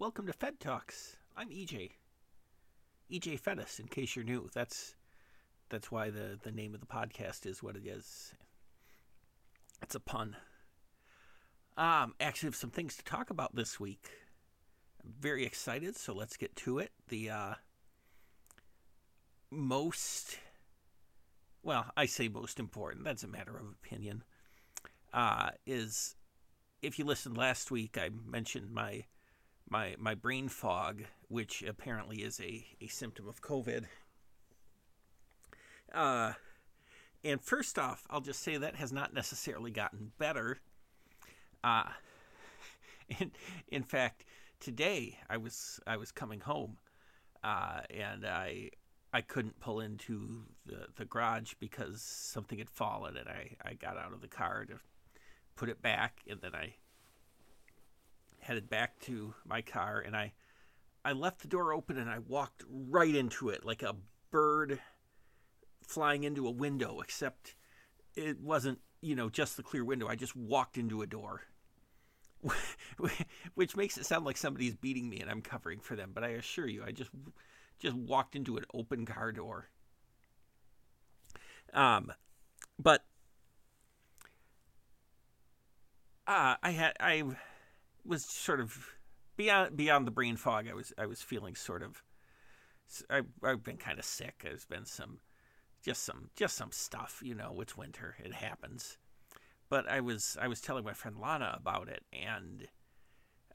welcome 0.00 0.26
to 0.26 0.32
Fed 0.32 0.58
Talks. 0.58 1.18
I'm 1.36 1.50
EJ. 1.50 1.90
EJ 3.12 3.38
Fedis, 3.38 3.78
in 3.78 3.86
case 3.86 4.16
you're 4.16 4.24
new. 4.24 4.48
That's 4.54 4.94
that's 5.68 5.92
why 5.92 6.08
the, 6.08 6.38
the 6.42 6.50
name 6.50 6.74
of 6.74 6.80
the 6.80 6.86
podcast 6.86 7.44
is 7.44 7.62
what 7.62 7.76
it 7.76 7.86
is. 7.86 8.32
It's 9.82 9.94
a 9.94 10.00
pun. 10.00 10.36
Um, 11.76 12.14
actually 12.18 12.46
have 12.46 12.56
some 12.56 12.70
things 12.70 12.96
to 12.96 13.04
talk 13.04 13.28
about 13.28 13.54
this 13.54 13.78
week. 13.78 14.08
I'm 15.04 15.12
very 15.20 15.44
excited, 15.44 15.96
so 15.96 16.14
let's 16.14 16.38
get 16.38 16.56
to 16.56 16.78
it. 16.78 16.92
The 17.08 17.28
uh, 17.28 17.54
most 19.50 20.38
well, 21.62 21.84
I 21.94 22.06
say 22.06 22.28
most 22.28 22.58
important, 22.58 23.04
that's 23.04 23.22
a 23.22 23.28
matter 23.28 23.54
of 23.54 23.66
opinion. 23.66 24.24
Uh, 25.12 25.50
is 25.66 26.16
if 26.80 26.98
you 26.98 27.04
listened 27.04 27.36
last 27.36 27.70
week, 27.70 27.98
I 28.00 28.08
mentioned 28.26 28.70
my 28.72 29.04
my 29.70 29.94
my 29.98 30.14
brain 30.14 30.48
fog, 30.48 31.04
which 31.28 31.62
apparently 31.62 32.18
is 32.18 32.40
a, 32.40 32.66
a 32.80 32.88
symptom 32.88 33.28
of 33.28 33.40
COVID. 33.40 33.84
Uh, 35.94 36.32
and 37.24 37.40
first 37.40 37.78
off, 37.78 38.06
I'll 38.10 38.20
just 38.20 38.42
say 38.42 38.56
that 38.56 38.76
has 38.76 38.92
not 38.92 39.14
necessarily 39.14 39.70
gotten 39.70 40.12
better. 40.18 40.58
Uh, 41.62 41.84
in, 43.20 43.30
in 43.68 43.82
fact, 43.82 44.24
today 44.58 45.18
I 45.28 45.36
was 45.36 45.80
I 45.86 45.96
was 45.96 46.12
coming 46.12 46.40
home, 46.40 46.76
uh, 47.44 47.80
and 47.90 48.26
I 48.26 48.70
I 49.12 49.20
couldn't 49.20 49.60
pull 49.60 49.80
into 49.80 50.44
the, 50.66 50.86
the 50.96 51.04
garage 51.04 51.54
because 51.58 52.02
something 52.02 52.58
had 52.58 52.70
fallen, 52.70 53.16
and 53.16 53.28
I, 53.28 53.56
I 53.64 53.74
got 53.74 53.96
out 53.96 54.12
of 54.12 54.20
the 54.20 54.28
car 54.28 54.64
to 54.66 54.78
put 55.56 55.68
it 55.68 55.82
back, 55.82 56.20
and 56.28 56.40
then 56.40 56.54
I 56.54 56.74
headed 58.40 58.68
back 58.68 58.98
to 59.00 59.34
my 59.44 59.62
car 59.62 60.00
and 60.00 60.16
I 60.16 60.32
I 61.04 61.12
left 61.12 61.40
the 61.40 61.48
door 61.48 61.72
open 61.72 61.98
and 61.98 62.10
I 62.10 62.18
walked 62.18 62.64
right 62.68 63.14
into 63.14 63.48
it 63.48 63.64
like 63.64 63.82
a 63.82 63.96
bird 64.30 64.80
flying 65.86 66.24
into 66.24 66.46
a 66.46 66.50
window 66.50 67.00
except 67.00 67.54
it 68.14 68.40
wasn't, 68.40 68.80
you 69.00 69.14
know, 69.14 69.30
just 69.30 69.56
the 69.56 69.62
clear 69.62 69.84
window. 69.84 70.08
I 70.08 70.16
just 70.16 70.36
walked 70.36 70.76
into 70.76 71.00
a 71.00 71.06
door. 71.06 71.42
Which 73.54 73.76
makes 73.76 73.96
it 73.98 74.06
sound 74.06 74.24
like 74.24 74.36
somebody's 74.36 74.74
beating 74.74 75.08
me 75.08 75.20
and 75.20 75.30
I'm 75.30 75.42
covering 75.42 75.80
for 75.80 75.96
them, 75.96 76.10
but 76.14 76.24
I 76.24 76.30
assure 76.30 76.66
you 76.66 76.82
I 76.84 76.92
just 76.92 77.10
just 77.78 77.96
walked 77.96 78.36
into 78.36 78.56
an 78.56 78.64
open 78.74 79.06
car 79.06 79.32
door. 79.32 79.68
Um 81.72 82.12
but 82.78 83.04
uh, 86.26 86.54
I 86.62 86.70
had 86.70 86.94
I 87.00 87.24
was 88.04 88.24
sort 88.24 88.60
of 88.60 88.90
beyond 89.36 89.76
beyond 89.76 90.06
the 90.06 90.12
brain 90.12 90.36
fog. 90.36 90.66
I 90.68 90.74
was 90.74 90.92
I 90.98 91.06
was 91.06 91.22
feeling 91.22 91.54
sort 91.54 91.82
of. 91.82 92.02
I, 93.08 93.22
I've 93.44 93.62
been 93.62 93.76
kind 93.76 94.00
of 94.00 94.04
sick. 94.04 94.40
There's 94.42 94.64
been 94.64 94.84
some, 94.84 95.20
just 95.84 96.02
some 96.02 96.30
just 96.36 96.56
some 96.56 96.72
stuff. 96.72 97.20
You 97.24 97.34
know, 97.34 97.56
it's 97.60 97.76
winter. 97.76 98.16
It 98.18 98.34
happens. 98.34 98.98
But 99.68 99.88
I 99.88 100.00
was 100.00 100.36
I 100.40 100.48
was 100.48 100.60
telling 100.60 100.84
my 100.84 100.92
friend 100.92 101.16
Lana 101.16 101.56
about 101.56 101.88
it, 101.88 102.02
and 102.12 102.66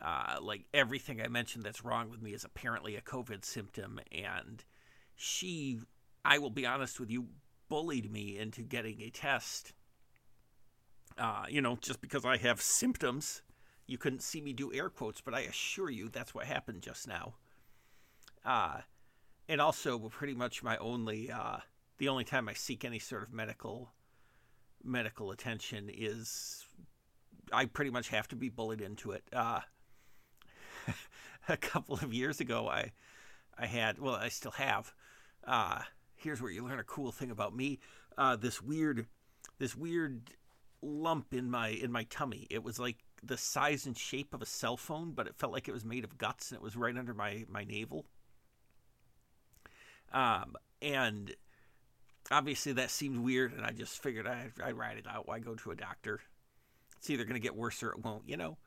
uh, 0.02 0.38
like 0.42 0.66
everything 0.74 1.22
I 1.22 1.28
mentioned 1.28 1.64
that's 1.64 1.84
wrong 1.84 2.10
with 2.10 2.22
me 2.22 2.32
is 2.32 2.44
apparently 2.44 2.96
a 2.96 3.02
COVID 3.02 3.44
symptom, 3.44 4.00
and 4.12 4.64
she, 5.16 5.80
I 6.24 6.38
will 6.38 6.50
be 6.50 6.66
honest 6.66 7.00
with 7.00 7.10
you, 7.10 7.28
bullied 7.70 8.12
me 8.12 8.38
into 8.38 8.62
getting 8.62 9.02
a 9.02 9.10
test. 9.10 9.74
Uh, 11.18 11.46
you 11.50 11.62
know, 11.62 11.78
just 11.80 12.02
because 12.02 12.26
I 12.26 12.38
have 12.38 12.62
symptoms 12.62 13.42
you 13.88 13.98
couldn't 13.98 14.22
see 14.22 14.42
me 14.42 14.54
do 14.54 14.74
air 14.74 14.90
quotes, 14.90 15.22
but 15.22 15.34
I 15.34 15.42
assure 15.42 15.90
you 15.90 16.10
that's 16.10 16.34
what 16.34 16.46
happened 16.46 16.82
just 16.82 17.08
now. 17.08 17.36
Uh, 18.44 18.82
and 19.48 19.62
also, 19.62 20.00
pretty 20.10 20.34
much 20.34 20.64
my 20.64 20.78
only, 20.78 21.32
uh, 21.32 21.58
the 21.98 22.08
only 22.08 22.24
time 22.24 22.50
I 22.50 22.54
seek 22.54 22.84
any 22.84 23.00
sort 23.00 23.24
of 23.24 23.34
medical 23.34 23.92
medical 24.84 25.32
attention 25.32 25.90
is 25.92 26.66
I 27.52 27.66
pretty 27.66 27.90
much 27.90 28.10
have 28.10 28.28
to 28.30 28.36
be 28.36 28.50
bullied 28.50 28.82
into 28.82 29.12
it. 29.12 29.24
Uh, 29.34 29.62
a 31.50 31.58
couple 31.58 31.96
of 31.96 32.14
years 32.14 32.40
ago, 32.40 32.68
I 32.68 32.92
I 33.58 33.66
had 33.68 34.00
well, 34.00 34.16
I 34.16 34.30
still 34.30 34.52
have. 34.52 34.94
Uh, 35.44 35.82
here's 36.16 36.42
where 36.42 36.52
you 36.52 36.66
learn 36.66 36.80
a 36.80 36.84
cool 36.84 37.12
thing 37.12 37.32
about 37.32 37.56
me. 37.56 37.80
Uh, 38.18 38.36
this 38.36 38.62
weird, 38.62 39.06
this 39.60 39.76
weird 39.76 40.32
lump 40.82 41.34
in 41.34 41.50
my 41.50 41.70
in 41.70 41.92
my 41.92 42.04
tummy. 42.06 42.48
It 42.50 42.64
was 42.64 42.80
like 42.80 42.98
the 43.28 43.38
size 43.38 43.86
and 43.86 43.98
shape 43.98 44.34
of 44.34 44.42
a 44.42 44.46
cell 44.46 44.78
phone, 44.78 45.12
but 45.12 45.28
it 45.28 45.36
felt 45.36 45.54
like 45.54 45.68
it 45.68 45.74
was 45.74 45.86
made 45.86 46.04
of 46.04 46.18
guts 46.18 46.52
and 46.52 46.58
it 46.58 46.64
was 46.64 46.76
right 46.76 46.98
under 46.98 47.14
my, 47.14 47.46
my 47.50 47.64
navel. 47.64 48.06
Um, 50.14 50.56
and 50.82 51.36
obviously 52.32 52.74
that 52.74 52.92
seemed 52.92 53.20
weird, 53.20 53.54
and 53.54 53.66
I 53.66 53.72
just 53.72 54.02
figured 54.02 54.28
I, 54.28 54.52
I'd 54.64 54.78
write 54.78 54.98
it 54.98 55.08
out. 55.08 55.28
Why 55.28 55.40
go 55.40 55.56
to 55.56 55.72
a 55.72 55.76
doctor? 55.76 56.22
It's 56.98 57.10
either 57.10 57.24
going 57.24 57.36
to 57.36 57.40
get 57.40 57.56
worse 57.56 57.84
or 57.84 57.92
it 57.92 58.04
won't, 58.04 58.28
you 58.28 58.38
know? 58.38 58.58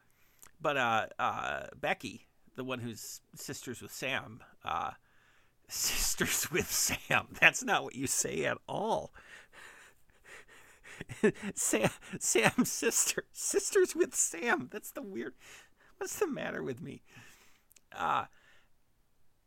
But 0.61 0.77
uh, 0.77 1.07
uh, 1.19 1.67
Becky, 1.77 2.27
the 2.57 2.65
one 2.65 2.81
who's 2.81 3.21
sisters 3.35 3.81
with 3.81 3.93
Sam, 3.93 4.41
uh, 4.65 4.93
sisters 5.69 6.51
with 6.51 6.71
Sam, 6.71 7.29
that's 7.41 7.65
not 7.65 7.85
what 7.85 7.95
you 7.95 8.07
say 8.07 8.45
at 8.45 8.59
all. 8.69 9.13
Sam, 11.55 11.91
Sam's 12.19 12.71
sister, 12.71 13.25
sisters 13.33 13.95
with 13.95 14.15
Sam. 14.15 14.69
That's 14.71 14.91
the 14.91 15.03
weird. 15.03 15.35
What's 15.99 16.19
the 16.19 16.27
matter 16.27 16.63
with 16.63 16.81
me? 16.81 17.03
Uh, 17.97 18.27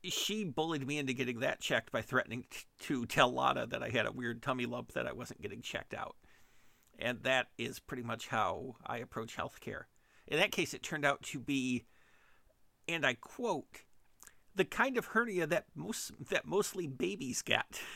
she 0.03 0.43
bullied 0.43 0.85
me 0.85 0.97
into 0.97 1.13
getting 1.13 1.39
that 1.39 1.61
checked 1.61 1.91
by 1.91 2.01
threatening 2.01 2.45
t- 2.49 2.65
to 2.79 3.05
tell 3.05 3.31
Lana 3.31 3.67
that 3.67 3.83
I 3.83 3.89
had 3.89 4.05
a 4.05 4.11
weird 4.11 4.41
tummy 4.41 4.65
lump 4.65 4.93
that 4.93 5.07
I 5.07 5.13
wasn't 5.13 5.41
getting 5.41 5.61
checked 5.61 5.93
out. 5.93 6.15
And 6.99 7.23
that 7.23 7.47
is 7.57 7.79
pretty 7.79 8.03
much 8.03 8.27
how 8.27 8.75
I 8.85 8.97
approach 8.97 9.37
healthcare. 9.37 9.83
In 10.27 10.39
that 10.39 10.51
case, 10.51 10.73
it 10.73 10.83
turned 10.83 11.05
out 11.05 11.21
to 11.23 11.39
be, 11.39 11.85
and 12.87 13.05
I 13.05 13.15
quote, 13.15 13.83
the 14.55 14.65
kind 14.65 14.97
of 14.97 15.05
hernia 15.07 15.47
that 15.47 15.65
most 15.75 16.11
that 16.29 16.45
mostly 16.45 16.87
babies 16.87 17.41
get. 17.41 17.81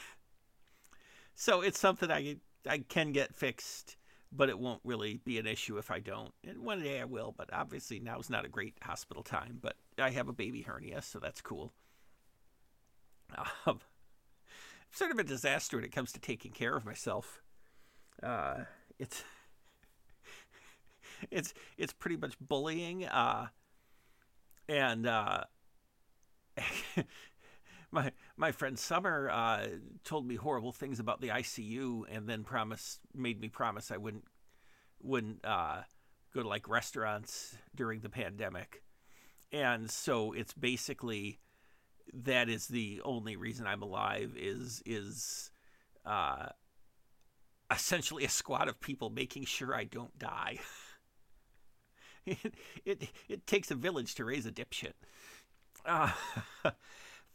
So 1.38 1.60
it's 1.60 1.78
something 1.78 2.10
I 2.10 2.38
I 2.68 2.80
can 2.80 3.12
get 3.12 3.36
fixed, 3.36 3.98
but 4.32 4.50
it 4.50 4.60
won't 4.60 4.82
really 4.84 5.20
be 5.24 5.40
an 5.40 5.48
issue 5.48 5.78
if 5.78 5.92
I 5.92 6.00
don't. 6.00 6.34
And 6.48 6.60
one 6.60 6.82
day 6.82 7.00
I 7.00 7.06
will, 7.06 7.34
but 7.36 7.50
obviously 7.54 8.00
now 8.00 8.20
is 8.20 8.30
not 8.30 8.46
a 8.46 8.50
great 8.50 8.76
hospital 8.82 9.24
time. 9.24 9.60
But 9.62 9.76
I 9.98 10.10
have 10.12 10.28
a 10.28 10.34
baby 10.34 10.62
hernia, 10.62 11.02
so 11.02 11.20
that's 11.20 11.42
cool. 11.42 11.74
Um, 13.38 13.46
I'm 13.66 13.80
sort 14.92 15.12
of 15.12 15.20
a 15.20 15.24
disaster 15.24 15.78
when 15.78 15.86
it 15.86 15.92
comes 15.92 16.12
to 16.14 16.20
taking 16.20 16.52
care 16.52 16.76
of 16.76 16.86
myself. 16.86 17.42
Uh, 18.22 18.66
it's 19.00 19.24
it's 21.32 21.54
it's 21.78 21.94
pretty 21.94 22.18
much 22.18 22.36
bullying, 22.40 23.06
uh, 23.06 23.48
and 24.70 25.08
uh, 25.08 25.44
my 27.96 28.12
my 28.38 28.52
friend 28.52 28.78
Summer 28.78 29.30
uh, 29.32 29.66
told 30.04 30.28
me 30.28 30.36
horrible 30.36 30.72
things 30.72 31.00
about 31.00 31.22
the 31.22 31.30
ICU, 31.30 32.04
and 32.12 32.28
then 32.28 32.44
promised 32.44 33.00
made 33.16 33.40
me 33.42 33.50
promise 33.50 33.90
I 33.90 33.98
wouldn't 33.98 34.26
wouldn't 35.02 35.44
uh, 35.44 35.82
go 36.34 36.44
to 36.44 36.48
like 36.48 36.70
restaurants 36.70 37.56
during 37.74 38.02
the 38.02 38.10
pandemic, 38.10 38.84
and 39.52 39.90
so 39.90 40.34
it's 40.34 40.54
basically 40.54 41.40
that 42.14 42.50
is 42.50 42.68
the 42.68 43.02
only 43.04 43.36
reason 43.36 43.66
I'm 43.66 43.82
alive 43.82 44.36
is 44.38 44.84
is 44.86 45.50
uh, 46.06 46.48
essentially 47.72 48.26
a 48.26 48.30
squad 48.30 48.68
of 48.68 48.80
people 48.80 49.10
making 49.10 49.46
sure 49.46 49.74
I 49.74 49.86
don't 49.86 50.18
die. 50.20 50.60
it, 52.26 52.54
it 52.84 53.10
it 53.30 53.48
takes 53.48 53.72
a 53.72 53.76
village 53.76 54.16
to 54.16 54.26
raise 54.26 54.46
a 54.46 54.52
dipshit. 54.52 54.94
Uh, 55.86 56.12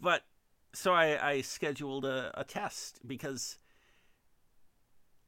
but 0.01 0.25
so 0.73 0.93
I, 0.93 1.31
I 1.31 1.41
scheduled 1.41 2.05
a, 2.05 2.31
a 2.39 2.45
test 2.45 3.01
because 3.07 3.59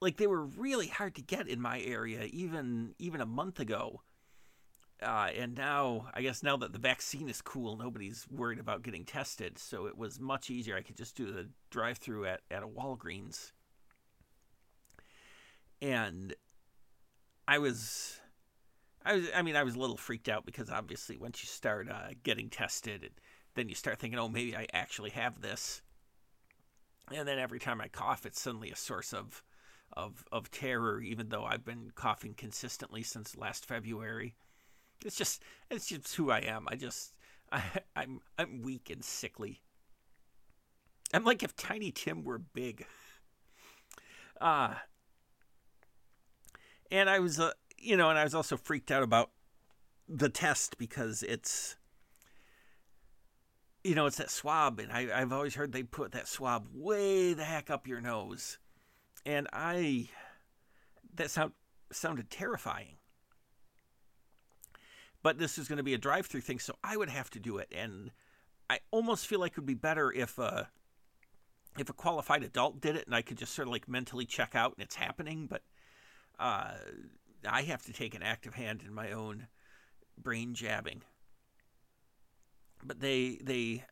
like 0.00 0.16
they 0.16 0.26
were 0.26 0.44
really 0.44 0.88
hard 0.88 1.14
to 1.14 1.22
get 1.22 1.48
in 1.48 1.60
my 1.60 1.80
area 1.80 2.24
even 2.24 2.94
even 2.98 3.20
a 3.20 3.26
month 3.26 3.60
ago. 3.60 4.02
Uh, 5.00 5.30
and 5.36 5.56
now 5.56 6.08
I 6.14 6.22
guess 6.22 6.42
now 6.42 6.56
that 6.58 6.72
the 6.72 6.78
vaccine 6.78 7.28
is 7.28 7.42
cool, 7.42 7.76
nobody's 7.76 8.26
worried 8.30 8.60
about 8.60 8.82
getting 8.82 9.04
tested. 9.04 9.58
So 9.58 9.86
it 9.86 9.98
was 9.98 10.20
much 10.20 10.48
easier. 10.48 10.76
I 10.76 10.82
could 10.82 10.96
just 10.96 11.16
do 11.16 11.32
the 11.32 11.48
drive 11.70 11.98
through 11.98 12.26
at, 12.26 12.40
at 12.50 12.62
a 12.62 12.68
Walgreens. 12.68 13.50
And 15.80 16.34
I 17.48 17.58
was 17.58 18.20
I 19.04 19.14
was 19.14 19.26
I 19.34 19.42
mean 19.42 19.56
I 19.56 19.64
was 19.64 19.74
a 19.74 19.78
little 19.78 19.96
freaked 19.96 20.28
out 20.28 20.46
because 20.46 20.70
obviously 20.70 21.16
once 21.16 21.42
you 21.42 21.48
start 21.48 21.88
uh, 21.88 22.10
getting 22.22 22.48
tested 22.48 23.02
it, 23.04 23.12
then 23.54 23.68
you 23.68 23.74
start 23.74 23.98
thinking, 23.98 24.18
oh, 24.18 24.28
maybe 24.28 24.56
I 24.56 24.66
actually 24.72 25.10
have 25.10 25.40
this. 25.40 25.82
And 27.12 27.26
then 27.26 27.38
every 27.38 27.58
time 27.58 27.80
I 27.80 27.88
cough, 27.88 28.24
it's 28.24 28.40
suddenly 28.40 28.70
a 28.70 28.76
source 28.76 29.12
of, 29.12 29.42
of, 29.92 30.24
of 30.32 30.50
terror, 30.50 31.00
even 31.00 31.28
though 31.28 31.44
I've 31.44 31.64
been 31.64 31.90
coughing 31.94 32.34
consistently 32.34 33.02
since 33.02 33.36
last 33.36 33.66
February. 33.66 34.34
It's 35.04 35.16
just, 35.16 35.42
it's 35.70 35.86
just 35.86 36.14
who 36.14 36.30
I 36.30 36.38
am. 36.40 36.66
I 36.68 36.76
just, 36.76 37.14
I, 37.52 37.62
I'm 37.96 38.20
I'm 38.38 38.62
weak 38.62 38.90
and 38.90 39.04
sickly. 39.04 39.60
I'm 41.12 41.24
like 41.24 41.42
if 41.42 41.54
Tiny 41.54 41.92
Tim 41.92 42.24
were 42.24 42.38
big. 42.38 42.86
Uh 44.40 44.74
and 46.90 47.08
I 47.08 47.20
was 47.20 47.38
uh, 47.38 47.52
you 47.78 47.96
know, 47.96 48.10
and 48.10 48.18
I 48.18 48.24
was 48.24 48.34
also 48.34 48.56
freaked 48.56 48.90
out 48.90 49.04
about 49.04 49.30
the 50.08 50.28
test 50.28 50.78
because 50.78 51.22
it's 51.22 51.76
you 53.84 53.94
know, 53.94 54.06
it's 54.06 54.18
that 54.18 54.30
swab, 54.30 54.78
and 54.78 54.92
I, 54.92 55.08
I've 55.12 55.32
always 55.32 55.54
heard 55.54 55.72
they 55.72 55.82
put 55.82 56.12
that 56.12 56.28
swab 56.28 56.68
way 56.72 57.34
the 57.34 57.44
heck 57.44 57.70
up 57.70 57.86
your 57.86 58.00
nose, 58.00 58.58
and 59.26 59.48
I 59.52 60.08
that 61.14 61.30
sound 61.30 61.52
sounded 61.90 62.30
terrifying. 62.30 62.96
But 65.22 65.38
this 65.38 65.56
is 65.56 65.68
going 65.68 65.76
to 65.76 65.84
be 65.84 65.94
a 65.94 65.98
drive-through 65.98 66.40
thing, 66.40 66.58
so 66.58 66.74
I 66.82 66.96
would 66.96 67.08
have 67.08 67.30
to 67.30 67.38
do 67.38 67.58
it, 67.58 67.72
and 67.72 68.10
I 68.68 68.80
almost 68.90 69.26
feel 69.26 69.38
like 69.38 69.52
it 69.52 69.58
would 69.58 69.66
be 69.66 69.74
better 69.74 70.12
if 70.12 70.38
uh, 70.38 70.64
if 71.78 71.88
a 71.88 71.92
qualified 71.92 72.42
adult 72.42 72.80
did 72.80 72.96
it, 72.96 73.06
and 73.06 73.14
I 73.14 73.22
could 73.22 73.38
just 73.38 73.54
sort 73.54 73.68
of 73.68 73.72
like 73.72 73.88
mentally 73.88 74.26
check 74.26 74.54
out 74.54 74.74
and 74.76 74.84
it's 74.84 74.94
happening. 74.94 75.46
But 75.46 75.62
uh, 76.38 76.72
I 77.48 77.62
have 77.62 77.82
to 77.84 77.92
take 77.92 78.14
an 78.14 78.22
active 78.22 78.54
hand 78.54 78.82
in 78.86 78.94
my 78.94 79.12
own 79.12 79.48
brain 80.16 80.54
jabbing. 80.54 81.02
But 82.84 83.00
they 83.00 83.38
they 83.42 83.84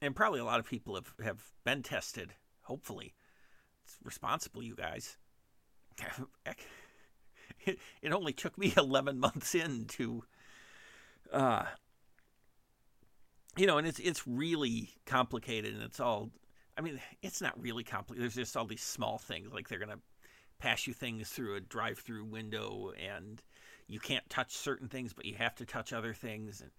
and 0.00 0.14
probably 0.14 0.40
a 0.40 0.44
lot 0.44 0.60
of 0.60 0.66
people 0.66 0.94
have, 0.94 1.12
have 1.22 1.42
been 1.64 1.82
tested, 1.82 2.34
hopefully. 2.62 3.14
It's 3.84 3.96
responsible, 4.04 4.62
you 4.62 4.74
guys. 4.74 5.16
it, 7.64 7.78
it 8.02 8.12
only 8.12 8.32
took 8.32 8.58
me 8.58 8.72
11 8.76 9.18
months 9.18 9.54
in 9.54 9.86
to 9.86 10.22
uh 11.32 11.64
you 13.56 13.66
know 13.66 13.78
and 13.78 13.86
it's 13.86 13.98
it's 13.98 14.26
really 14.26 14.90
complicated 15.06 15.74
and 15.74 15.82
it's 15.82 15.98
all 15.98 16.30
i 16.78 16.80
mean 16.80 17.00
it's 17.22 17.40
not 17.40 17.60
really 17.60 17.82
complicated 17.82 18.22
there's 18.22 18.34
just 18.36 18.56
all 18.56 18.66
these 18.66 18.82
small 18.82 19.18
things 19.18 19.52
like 19.52 19.68
they're 19.68 19.78
going 19.78 19.90
to 19.90 19.98
pass 20.58 20.86
you 20.86 20.92
things 20.92 21.28
through 21.28 21.56
a 21.56 21.60
drive-through 21.60 22.24
window 22.24 22.92
and 22.96 23.42
you 23.88 23.98
can't 23.98 24.28
touch 24.28 24.54
certain 24.54 24.88
things 24.88 25.12
but 25.12 25.24
you 25.24 25.34
have 25.34 25.54
to 25.54 25.64
touch 25.64 25.92
other 25.92 26.14
things 26.14 26.60
and 26.60 26.70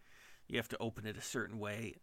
you 0.48 0.58
have 0.58 0.70
to 0.70 0.78
open 0.80 1.06
it 1.06 1.18
a 1.18 1.22
certain 1.22 1.60
way 1.60 1.96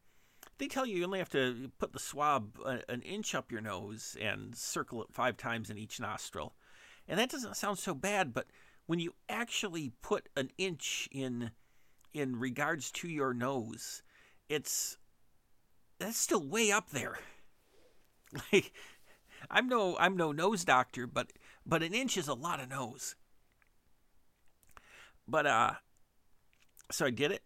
they 0.59 0.69
tell 0.69 0.87
you 0.87 0.99
you 0.99 1.05
only 1.05 1.19
have 1.19 1.31
to 1.31 1.71
put 1.79 1.93
the 1.93 1.99
swab 1.99 2.59
an 2.89 3.03
inch 3.03 3.35
up 3.35 3.51
your 3.51 3.61
nose 3.61 4.17
and 4.21 4.55
circle 4.55 5.03
it 5.03 5.09
five 5.13 5.37
times 5.37 5.71
in 5.71 5.79
each 5.79 5.99
nostril 5.99 6.55
and 7.07 7.19
that 7.19 7.31
doesn't 7.31 7.57
sound 7.57 7.79
so 7.79 7.95
bad, 7.95 8.33
but 8.33 8.47
when 8.87 8.99
you 8.99 9.15
actually 9.29 9.93
put 10.03 10.29
an 10.37 10.51
inch 10.59 11.09
in 11.13 11.51
in 12.13 12.39
regards 12.39 12.91
to 12.93 13.09
your 13.09 13.35
nose, 13.35 14.03
it's 14.49 14.97
that's 15.99 16.19
still 16.19 16.47
way 16.47 16.71
up 16.71 16.91
there. 16.91 17.19
Like 18.53 18.73
I'm 19.49 19.69
no 19.69 19.97
I'm 19.97 20.17
no 20.17 20.33
nose 20.33 20.65
doctor, 20.65 21.07
but 21.07 21.33
but 21.65 21.85
an 21.85 21.95
inch 21.95 22.17
is 22.17 22.27
a 22.27 22.35
lot 22.35 22.59
of 22.59 22.69
nose. 22.69 23.15
But 25.29 25.47
uh 25.47 25.73
so 26.91 27.07
I 27.07 27.11
did 27.11 27.31
it. 27.31 27.45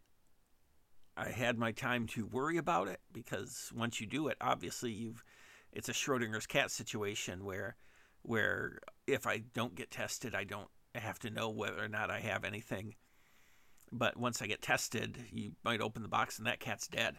I 1.18 1.30
had 1.30 1.58
my 1.58 1.72
time 1.72 2.06
to 2.08 2.26
worry 2.26 2.58
about 2.58 2.86
it 2.86 3.00
because 3.12 3.72
once 3.74 4.00
you 4.00 4.06
do 4.06 4.28
it, 4.28 4.36
obviously 4.40 4.92
you've 4.92 5.24
it's 5.72 5.88
a 5.88 5.92
Schrodinger's 5.92 6.46
cat 6.46 6.70
situation 6.70 7.44
where 7.44 7.76
where 8.22 8.78
if 9.06 9.26
I 9.26 9.38
don't 9.52 9.74
get 9.74 9.90
tested, 9.90 10.34
I 10.34 10.44
don't 10.44 10.70
have 10.94 11.18
to 11.20 11.30
know 11.30 11.50
whether 11.50 11.82
or 11.82 11.88
not 11.88 12.10
I 12.10 12.20
have 12.20 12.44
anything. 12.44 12.94
But 13.90 14.16
once 14.16 14.40
I 14.40 14.46
get 14.46 14.62
tested, 14.62 15.18
you 15.32 15.52
might 15.64 15.80
open 15.80 16.02
the 16.02 16.08
box 16.08 16.38
and 16.38 16.46
that 16.46 16.60
cat's 16.60 16.86
dead. 16.86 17.18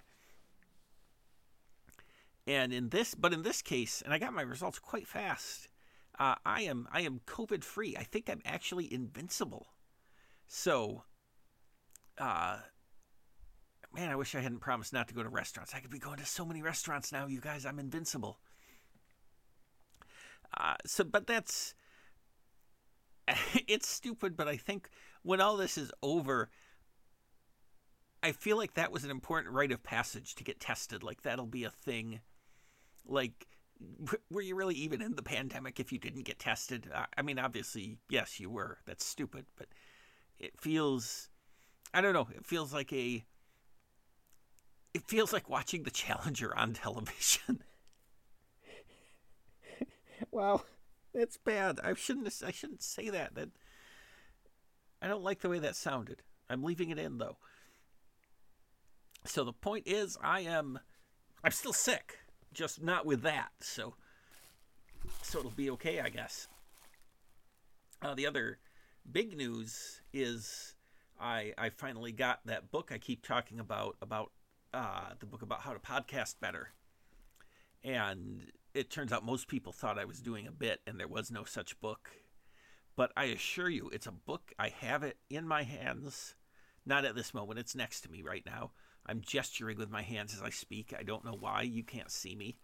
And 2.47 2.71
in 2.71 2.89
this, 2.89 3.15
but 3.15 3.33
in 3.33 3.43
this 3.43 3.61
case, 3.61 4.01
and 4.01 4.13
I 4.13 4.17
got 4.17 4.33
my 4.33 4.41
results 4.41 4.79
quite 4.79 5.07
fast. 5.07 5.67
Uh, 6.17 6.35
I 6.45 6.61
am 6.61 6.87
I 6.91 7.01
am 7.01 7.21
COVID 7.25 7.63
free. 7.63 7.95
I 7.97 8.03
think 8.03 8.29
I'm 8.29 8.41
actually 8.45 8.91
invincible. 8.93 9.67
So, 10.47 11.03
uh, 12.17 12.59
man, 13.93 14.09
I 14.09 14.15
wish 14.15 14.35
I 14.35 14.39
hadn't 14.39 14.59
promised 14.59 14.93
not 14.93 15.07
to 15.07 15.13
go 15.13 15.23
to 15.23 15.29
restaurants. 15.29 15.73
I 15.73 15.79
could 15.79 15.91
be 15.91 15.99
going 15.99 16.19
to 16.19 16.25
so 16.25 16.45
many 16.45 16.61
restaurants 16.61 17.11
now, 17.11 17.27
you 17.27 17.41
guys. 17.41 17.65
I'm 17.65 17.79
invincible. 17.79 18.39
Uh, 20.55 20.75
so, 20.85 21.03
but 21.03 21.27
that's 21.27 21.73
it's 23.67 23.87
stupid. 23.87 24.35
But 24.35 24.47
I 24.47 24.57
think 24.57 24.89
when 25.23 25.41
all 25.41 25.57
this 25.57 25.77
is 25.77 25.91
over, 26.01 26.49
I 28.21 28.31
feel 28.31 28.57
like 28.57 28.73
that 28.73 28.91
was 28.91 29.03
an 29.03 29.11
important 29.11 29.53
rite 29.53 29.71
of 29.71 29.83
passage 29.83 30.35
to 30.35 30.43
get 30.43 30.59
tested. 30.59 31.03
Like 31.03 31.21
that'll 31.21 31.45
be 31.45 31.63
a 31.63 31.69
thing. 31.71 32.19
Like, 33.05 33.47
were 34.29 34.41
you 34.41 34.55
really 34.55 34.75
even 34.75 35.01
in 35.01 35.15
the 35.15 35.23
pandemic 35.23 35.79
if 35.79 35.91
you 35.91 35.99
didn't 35.99 36.23
get 36.23 36.39
tested? 36.39 36.89
I 37.17 37.21
mean, 37.21 37.39
obviously, 37.39 37.97
yes, 38.09 38.39
you 38.39 38.49
were. 38.49 38.79
That's 38.85 39.05
stupid, 39.05 39.45
but 39.57 39.67
it 40.37 40.59
feels. 40.59 41.29
I 41.93 42.01
don't 42.01 42.13
know. 42.13 42.27
It 42.35 42.45
feels 42.45 42.73
like 42.73 42.91
a. 42.93 43.23
It 44.93 45.03
feels 45.03 45.31
like 45.31 45.49
watching 45.49 45.83
the 45.83 45.91
Challenger 45.91 46.55
on 46.57 46.73
television. 46.73 47.63
wow, 50.31 50.63
that's 51.13 51.37
bad. 51.37 51.79
I 51.83 51.93
shouldn't. 51.93 52.33
I 52.45 52.51
shouldn't 52.51 52.81
say 52.81 53.09
that. 53.09 53.35
That 53.35 53.49
I 55.01 55.07
don't 55.07 55.23
like 55.23 55.39
the 55.39 55.49
way 55.49 55.59
that 55.59 55.75
sounded. 55.75 56.23
I'm 56.49 56.63
leaving 56.63 56.89
it 56.89 56.97
in 56.97 57.19
though. 57.19 57.37
So 59.25 59.43
the 59.43 59.53
point 59.53 59.87
is, 59.87 60.17
I 60.23 60.41
am. 60.41 60.79
I'm 61.43 61.51
still 61.51 61.73
sick, 61.73 62.19
just 62.51 62.81
not 62.81 63.05
with 63.05 63.21
that. 63.21 63.49
So, 63.61 63.93
so 65.21 65.39
it'll 65.39 65.51
be 65.51 65.69
okay, 65.71 65.99
I 65.99 66.09
guess. 66.09 66.47
Uh, 68.01 68.15
the 68.15 68.25
other 68.27 68.59
big 69.09 69.37
news 69.37 70.01
is 70.13 70.75
I 71.19 71.53
I 71.57 71.69
finally 71.69 72.11
got 72.11 72.39
that 72.45 72.71
book 72.71 72.91
I 72.93 72.97
keep 72.97 73.25
talking 73.25 73.59
about 73.59 73.97
about 74.01 74.31
uh, 74.73 75.09
the 75.19 75.25
book 75.25 75.41
about 75.41 75.61
how 75.61 75.73
to 75.73 75.79
podcast 75.79 76.39
better, 76.39 76.73
and 77.83 78.51
it 78.73 78.89
turns 78.89 79.11
out 79.11 79.25
most 79.25 79.47
people 79.47 79.71
thought 79.71 79.99
I 79.99 80.05
was 80.05 80.21
doing 80.21 80.47
a 80.47 80.51
bit, 80.51 80.81
and 80.85 80.99
there 80.99 81.07
was 81.07 81.31
no 81.31 81.43
such 81.43 81.79
book. 81.79 82.11
But 82.95 83.11
I 83.15 83.25
assure 83.25 83.69
you, 83.69 83.89
it's 83.93 84.07
a 84.07 84.11
book. 84.11 84.51
I 84.59 84.69
have 84.69 85.03
it 85.03 85.17
in 85.29 85.47
my 85.47 85.63
hands. 85.63 86.35
Not 86.85 87.05
at 87.05 87.15
this 87.15 87.33
moment. 87.33 87.59
It's 87.59 87.75
next 87.75 88.01
to 88.01 88.11
me 88.11 88.21
right 88.21 88.43
now. 88.45 88.71
I'm 89.05 89.21
gesturing 89.21 89.77
with 89.77 89.89
my 89.89 90.01
hands 90.01 90.33
as 90.35 90.41
I 90.41 90.49
speak. 90.49 90.93
I 90.97 91.03
don't 91.03 91.25
know 91.25 91.37
why. 91.39 91.61
You 91.61 91.83
can't 91.83 92.11
see 92.11 92.35
me. 92.35 92.57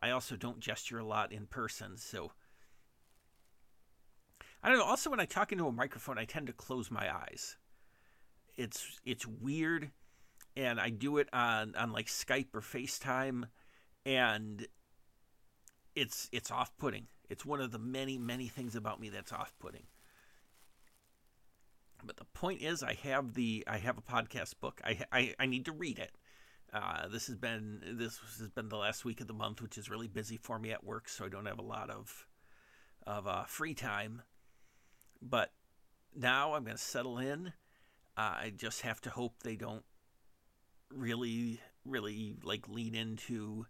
I 0.00 0.10
also 0.10 0.36
don't 0.36 0.60
gesture 0.60 0.98
a 0.98 1.06
lot 1.06 1.32
in 1.32 1.46
person, 1.46 1.96
so. 1.96 2.32
I 4.62 4.68
don't 4.68 4.78
know. 4.78 4.84
Also, 4.84 5.10
when 5.10 5.20
I 5.20 5.26
talk 5.26 5.52
into 5.52 5.66
a 5.66 5.72
microphone, 5.72 6.18
I 6.18 6.24
tend 6.24 6.46
to 6.46 6.52
close 6.52 6.90
my 6.90 7.14
eyes. 7.14 7.56
It's 8.56 9.00
it's 9.04 9.26
weird, 9.26 9.90
and 10.56 10.80
I 10.80 10.90
do 10.90 11.18
it 11.18 11.28
on 11.32 11.74
on 11.76 11.92
like 11.92 12.06
Skype 12.06 12.54
or 12.54 12.60
FaceTime, 12.60 13.44
and 14.06 14.66
it's 15.94 16.28
it's 16.32 16.50
off-putting. 16.50 17.06
It's 17.28 17.44
one 17.44 17.60
of 17.60 17.72
the 17.72 17.78
many 17.78 18.18
many 18.18 18.48
things 18.48 18.76
about 18.76 19.00
me 19.00 19.08
that's 19.08 19.32
off-putting. 19.32 19.84
But 22.04 22.16
the 22.18 22.26
point 22.26 22.60
is, 22.60 22.82
I 22.82 22.94
have 23.02 23.34
the 23.34 23.64
I 23.66 23.78
have 23.78 23.98
a 23.98 24.02
podcast 24.02 24.54
book. 24.60 24.80
I 24.84 25.00
I, 25.12 25.34
I 25.38 25.46
need 25.46 25.64
to 25.66 25.72
read 25.72 25.98
it. 25.98 26.12
Uh, 26.72 27.08
this 27.08 27.28
has 27.28 27.36
been 27.36 27.80
this 27.96 28.18
has 28.38 28.50
been 28.50 28.68
the 28.68 28.76
last 28.76 29.04
week 29.04 29.20
of 29.20 29.26
the 29.26 29.32
month, 29.32 29.62
which 29.62 29.78
is 29.78 29.88
really 29.88 30.08
busy 30.08 30.36
for 30.36 30.58
me 30.58 30.72
at 30.72 30.84
work, 30.84 31.08
so 31.08 31.24
I 31.24 31.28
don't 31.28 31.46
have 31.46 31.58
a 31.58 31.62
lot 31.62 31.90
of 31.90 32.26
of 33.06 33.26
uh, 33.26 33.44
free 33.44 33.74
time. 33.74 34.22
But 35.22 35.52
now 36.14 36.54
I'm 36.54 36.64
going 36.64 36.76
to 36.76 36.82
settle 36.82 37.18
in. 37.18 37.48
Uh, 38.16 38.34
I 38.42 38.52
just 38.54 38.82
have 38.82 39.00
to 39.02 39.10
hope 39.10 39.42
they 39.42 39.56
don't 39.56 39.84
really 40.96 41.60
really 41.84 42.36
like 42.42 42.68
lean 42.68 42.94
into 42.94 43.66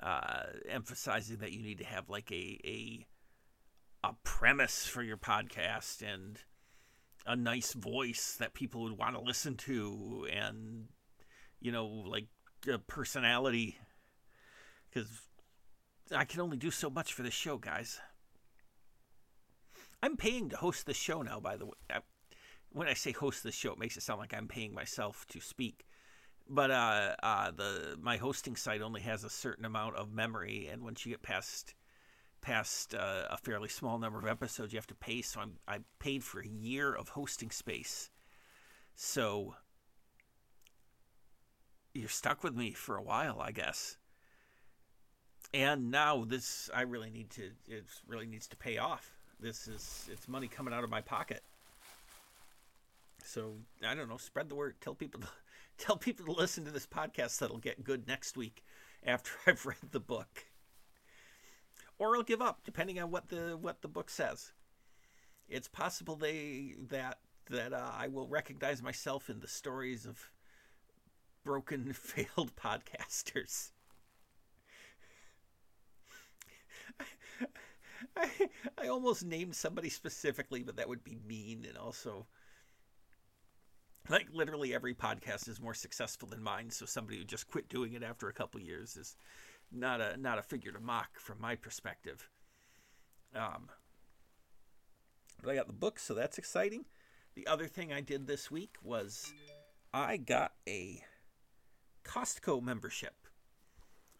uh, 0.00 0.44
emphasizing 0.68 1.38
that 1.38 1.52
you 1.52 1.62
need 1.62 1.78
to 1.78 1.84
have 1.84 2.08
like 2.08 2.30
a 2.32 2.58
a 2.64 3.06
a 4.02 4.14
premise 4.22 4.86
for 4.86 5.02
your 5.02 5.16
podcast 5.16 6.02
and 6.02 6.40
a 7.26 7.34
nice 7.36 7.72
voice 7.72 8.36
that 8.38 8.52
people 8.52 8.82
would 8.82 8.98
want 8.98 9.14
to 9.14 9.20
listen 9.20 9.56
to 9.56 10.26
and 10.30 10.88
you 11.60 11.72
know 11.72 11.86
like 11.86 12.26
a 12.72 12.78
personality 12.78 13.76
because 14.90 15.08
I 16.14 16.24
can 16.24 16.40
only 16.40 16.56
do 16.56 16.70
so 16.70 16.90
much 16.90 17.12
for 17.12 17.22
this 17.22 17.34
show, 17.34 17.56
guys. 17.56 18.00
I'm 20.02 20.16
paying 20.16 20.50
to 20.50 20.56
host 20.56 20.86
the 20.86 20.94
show 20.94 21.22
now, 21.22 21.40
by 21.40 21.56
the 21.56 21.66
way. 21.66 21.72
When 22.70 22.88
I 22.88 22.94
say 22.94 23.12
host 23.12 23.42
the 23.42 23.52
show, 23.52 23.72
it 23.72 23.78
makes 23.78 23.96
it 23.96 24.02
sound 24.02 24.20
like 24.20 24.34
I'm 24.34 24.48
paying 24.48 24.74
myself 24.74 25.26
to 25.28 25.40
speak 25.40 25.86
but 26.48 26.70
uh, 26.70 27.14
uh, 27.22 27.50
the 27.50 27.96
my 28.00 28.16
hosting 28.16 28.56
site 28.56 28.82
only 28.82 29.00
has 29.02 29.24
a 29.24 29.30
certain 29.30 29.64
amount 29.64 29.96
of 29.96 30.12
memory, 30.12 30.68
and 30.70 30.82
once 30.82 31.04
you 31.04 31.12
get 31.12 31.22
past 31.22 31.74
past 32.40 32.94
uh, 32.94 33.24
a 33.30 33.38
fairly 33.38 33.68
small 33.68 33.98
number 33.98 34.18
of 34.18 34.26
episodes, 34.26 34.72
you 34.72 34.76
have 34.76 34.86
to 34.86 34.94
pay. 34.94 35.22
So 35.22 35.40
I'm 35.40 35.54
I 35.66 35.78
paid 35.98 36.22
for 36.22 36.40
a 36.40 36.46
year 36.46 36.94
of 36.94 37.10
hosting 37.10 37.50
space. 37.50 38.10
So 38.94 39.54
you're 41.94 42.08
stuck 42.08 42.42
with 42.44 42.54
me 42.54 42.72
for 42.72 42.96
a 42.96 43.02
while, 43.02 43.40
I 43.40 43.52
guess. 43.52 43.96
And 45.52 45.90
now 45.90 46.24
this, 46.24 46.68
I 46.74 46.82
really 46.82 47.10
need 47.10 47.30
to. 47.30 47.50
It 47.68 47.84
really 48.06 48.26
needs 48.26 48.48
to 48.48 48.56
pay 48.56 48.78
off. 48.78 49.10
This 49.40 49.68
is 49.68 50.08
it's 50.12 50.28
money 50.28 50.48
coming 50.48 50.74
out 50.74 50.84
of 50.84 50.90
my 50.90 51.00
pocket. 51.00 51.42
So 53.24 53.54
I 53.86 53.94
don't 53.94 54.08
know. 54.08 54.16
Spread 54.16 54.48
the 54.48 54.54
word. 54.54 54.74
Tell 54.80 54.94
people. 54.94 55.20
To, 55.20 55.28
tell 55.78 55.96
people 55.96 56.26
to 56.26 56.32
listen 56.32 56.64
to 56.64 56.70
this 56.70 56.86
podcast. 56.86 57.38
That'll 57.38 57.58
get 57.58 57.84
good 57.84 58.06
next 58.06 58.36
week 58.36 58.64
after 59.04 59.32
I've 59.46 59.66
read 59.66 59.76
the 59.90 60.00
book. 60.00 60.46
Or 61.98 62.16
I'll 62.16 62.22
give 62.22 62.42
up, 62.42 62.60
depending 62.64 62.98
on 62.98 63.10
what 63.10 63.28
the 63.28 63.56
what 63.60 63.82
the 63.82 63.88
book 63.88 64.10
says. 64.10 64.52
It's 65.48 65.68
possible 65.68 66.16
they 66.16 66.74
that 66.88 67.18
that 67.50 67.72
uh, 67.72 67.90
I 67.96 68.08
will 68.08 68.26
recognize 68.26 68.82
myself 68.82 69.30
in 69.30 69.40
the 69.40 69.48
stories 69.48 70.06
of 70.06 70.30
broken, 71.44 71.92
failed 71.92 72.56
podcasters. 72.56 73.70
I, 78.16 78.30
I 78.78 78.88
almost 78.88 79.24
named 79.24 79.54
somebody 79.56 79.88
specifically, 79.88 80.62
but 80.62 80.76
that 80.76 80.88
would 80.88 81.04
be 81.04 81.18
mean 81.26 81.64
and 81.68 81.76
also 81.76 82.26
like 84.08 84.26
literally 84.32 84.74
every 84.74 84.94
podcast 84.94 85.48
is 85.48 85.60
more 85.60 85.74
successful 85.74 86.28
than 86.28 86.42
mine, 86.42 86.70
so 86.70 86.86
somebody 86.86 87.18
who 87.18 87.24
just 87.24 87.50
quit 87.50 87.68
doing 87.68 87.94
it 87.94 88.02
after 88.02 88.28
a 88.28 88.32
couple 88.32 88.60
years 88.60 88.96
is 88.96 89.16
not 89.72 90.00
a 90.00 90.16
not 90.16 90.38
a 90.38 90.42
figure 90.42 90.72
to 90.72 90.80
mock 90.80 91.18
from 91.18 91.40
my 91.40 91.56
perspective. 91.56 92.28
Um, 93.34 93.68
but 95.42 95.50
I 95.50 95.54
got 95.54 95.66
the 95.66 95.72
book, 95.72 95.98
so 95.98 96.14
that's 96.14 96.38
exciting. 96.38 96.84
The 97.34 97.46
other 97.46 97.66
thing 97.66 97.92
I 97.92 98.00
did 98.00 98.26
this 98.26 98.50
week 98.50 98.76
was 98.82 99.32
I 99.92 100.16
got 100.18 100.52
a 100.68 101.02
Costco 102.04 102.62
membership. 102.62 103.14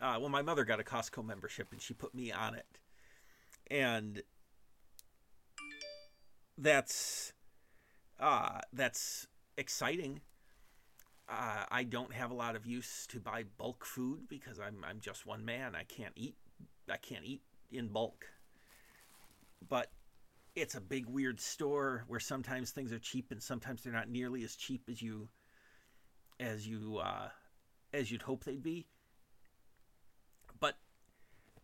Uh, 0.00 0.16
well, 0.18 0.28
my 0.28 0.42
mother 0.42 0.64
got 0.64 0.80
a 0.80 0.84
Costco 0.84 1.24
membership, 1.24 1.68
and 1.72 1.80
she 1.80 1.94
put 1.94 2.14
me 2.14 2.32
on 2.32 2.54
it, 2.54 2.66
and 3.70 4.22
that's 6.58 7.32
uh, 8.18 8.60
that's 8.72 9.28
exciting. 9.56 10.20
Uh, 11.28 11.64
I 11.70 11.84
don't 11.84 12.12
have 12.12 12.30
a 12.30 12.34
lot 12.34 12.54
of 12.54 12.66
use 12.66 13.06
to 13.08 13.20
buy 13.20 13.44
bulk 13.56 13.84
food 13.84 14.28
because 14.28 14.60
I'm 14.60 14.84
I'm 14.86 15.00
just 15.00 15.26
one 15.26 15.44
man. 15.44 15.74
I 15.74 15.84
can't 15.84 16.12
eat 16.16 16.36
I 16.90 16.96
can't 16.96 17.24
eat 17.24 17.42
in 17.72 17.88
bulk. 17.88 18.26
But 19.66 19.90
it's 20.54 20.74
a 20.74 20.80
big 20.80 21.06
weird 21.06 21.40
store 21.40 22.04
where 22.06 22.20
sometimes 22.20 22.70
things 22.70 22.92
are 22.92 22.98
cheap 22.98 23.30
and 23.30 23.42
sometimes 23.42 23.82
they're 23.82 23.92
not 23.92 24.08
nearly 24.08 24.44
as 24.44 24.54
cheap 24.54 24.82
as 24.88 25.00
you 25.00 25.28
as 26.38 26.66
you 26.66 26.98
uh, 26.98 27.28
as 27.92 28.10
you'd 28.10 28.22
hope 28.22 28.44
they'd 28.44 28.62
be. 28.62 28.86
But 30.60 30.76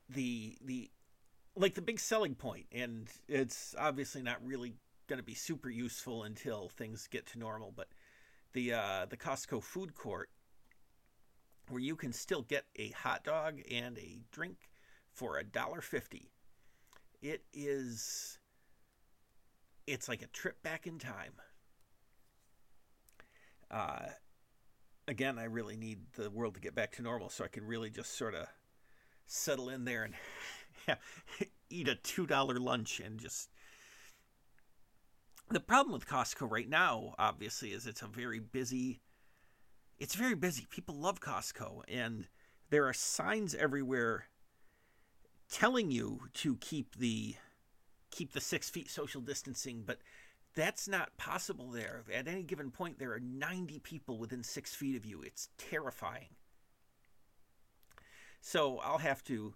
the 0.09 0.57
the 0.65 0.91
like 1.57 1.75
the 1.75 1.83
big 1.83 2.01
selling 2.01 2.35
point, 2.35 2.67
and 2.73 3.09
it's 3.29 3.75
obviously 3.79 4.23
not 4.23 4.45
really 4.45 4.75
going 5.11 5.19
to 5.19 5.25
be 5.25 5.35
super 5.35 5.69
useful 5.69 6.23
until 6.23 6.69
things 6.69 7.09
get 7.11 7.27
to 7.27 7.39
normal. 7.39 7.75
But 7.77 7.89
the 8.53 8.73
uh, 8.73 9.07
the 9.11 9.17
Costco 9.17 9.63
food 9.63 9.95
court, 9.95 10.31
where 11.69 11.83
you 11.83 11.97
can 11.97 12.13
still 12.13 12.43
get 12.43 12.65
a 12.77 12.91
hot 12.91 13.25
dog 13.25 13.61
and 13.71 13.99
a 13.99 14.23
drink 14.31 14.71
for 15.13 15.37
a 15.37 15.45
dollar 15.45 15.83
fifty. 15.83 16.31
It 17.21 17.43
is. 17.53 18.39
It's 19.87 20.09
like 20.09 20.23
a 20.23 20.29
trip 20.29 20.63
back 20.63 20.87
in 20.87 21.01
time. 21.01 21.33
Uh, 23.69 24.07
again, 25.09 25.39
I 25.39 25.45
really 25.45 25.77
need 25.77 25.99
the 26.15 26.31
world 26.31 26.55
to 26.55 26.61
get 26.61 26.75
back 26.77 26.93
to 26.93 27.03
normal 27.03 27.29
so 27.29 27.45
I 27.45 27.49
can 27.49 27.67
really 27.67 27.91
just 27.91 28.17
sort 28.17 28.35
of 28.35 28.47
settle 29.27 29.69
in 29.69 29.85
there 29.85 30.05
and 30.05 30.99
eat 31.71 31.89
a 31.89 31.97
two 31.97 32.27
dollar 32.27 32.61
lunch 32.61 33.01
and 33.01 33.19
just 33.19 33.49
the 35.51 35.61
problem 35.61 35.93
with 35.93 36.07
Costco 36.07 36.51
right 36.51 36.69
now, 36.69 37.15
obviously, 37.19 37.73
is 37.73 37.87
it's 37.87 38.03
a 38.03 38.07
very 38.07 38.39
busy. 38.39 39.01
It's 39.99 40.15
very 40.15 40.35
busy. 40.35 40.67
People 40.71 40.95
love 40.95 41.21
Costco, 41.21 41.83
and 41.89 42.29
there 42.71 42.87
are 42.87 42.93
signs 42.93 43.55
everywhere 43.55 44.27
telling 45.51 45.91
you 45.91 46.21
to 46.35 46.57
keep 46.57 46.97
the 46.97 47.35
keep 48.11 48.33
the 48.33 48.41
six 48.41 48.71
feet 48.71 48.89
social 48.89 49.21
distancing, 49.21 49.83
but 49.85 49.99
that's 50.55 50.89
not 50.89 51.17
possible 51.17 51.71
there. 51.71 52.05
At 52.13 52.27
any 52.27 52.43
given 52.43 52.71
point, 52.71 52.99
there 52.99 53.13
are 53.13 53.21
90 53.21 53.79
people 53.81 54.19
within 54.19 54.43
six 54.43 54.75
feet 54.75 54.97
of 54.97 55.05
you. 55.05 55.23
It's 55.23 55.49
terrifying. 55.59 56.35
So 58.41 58.79
I'll 58.79 58.99
have 58.99 59.23
to. 59.25 59.55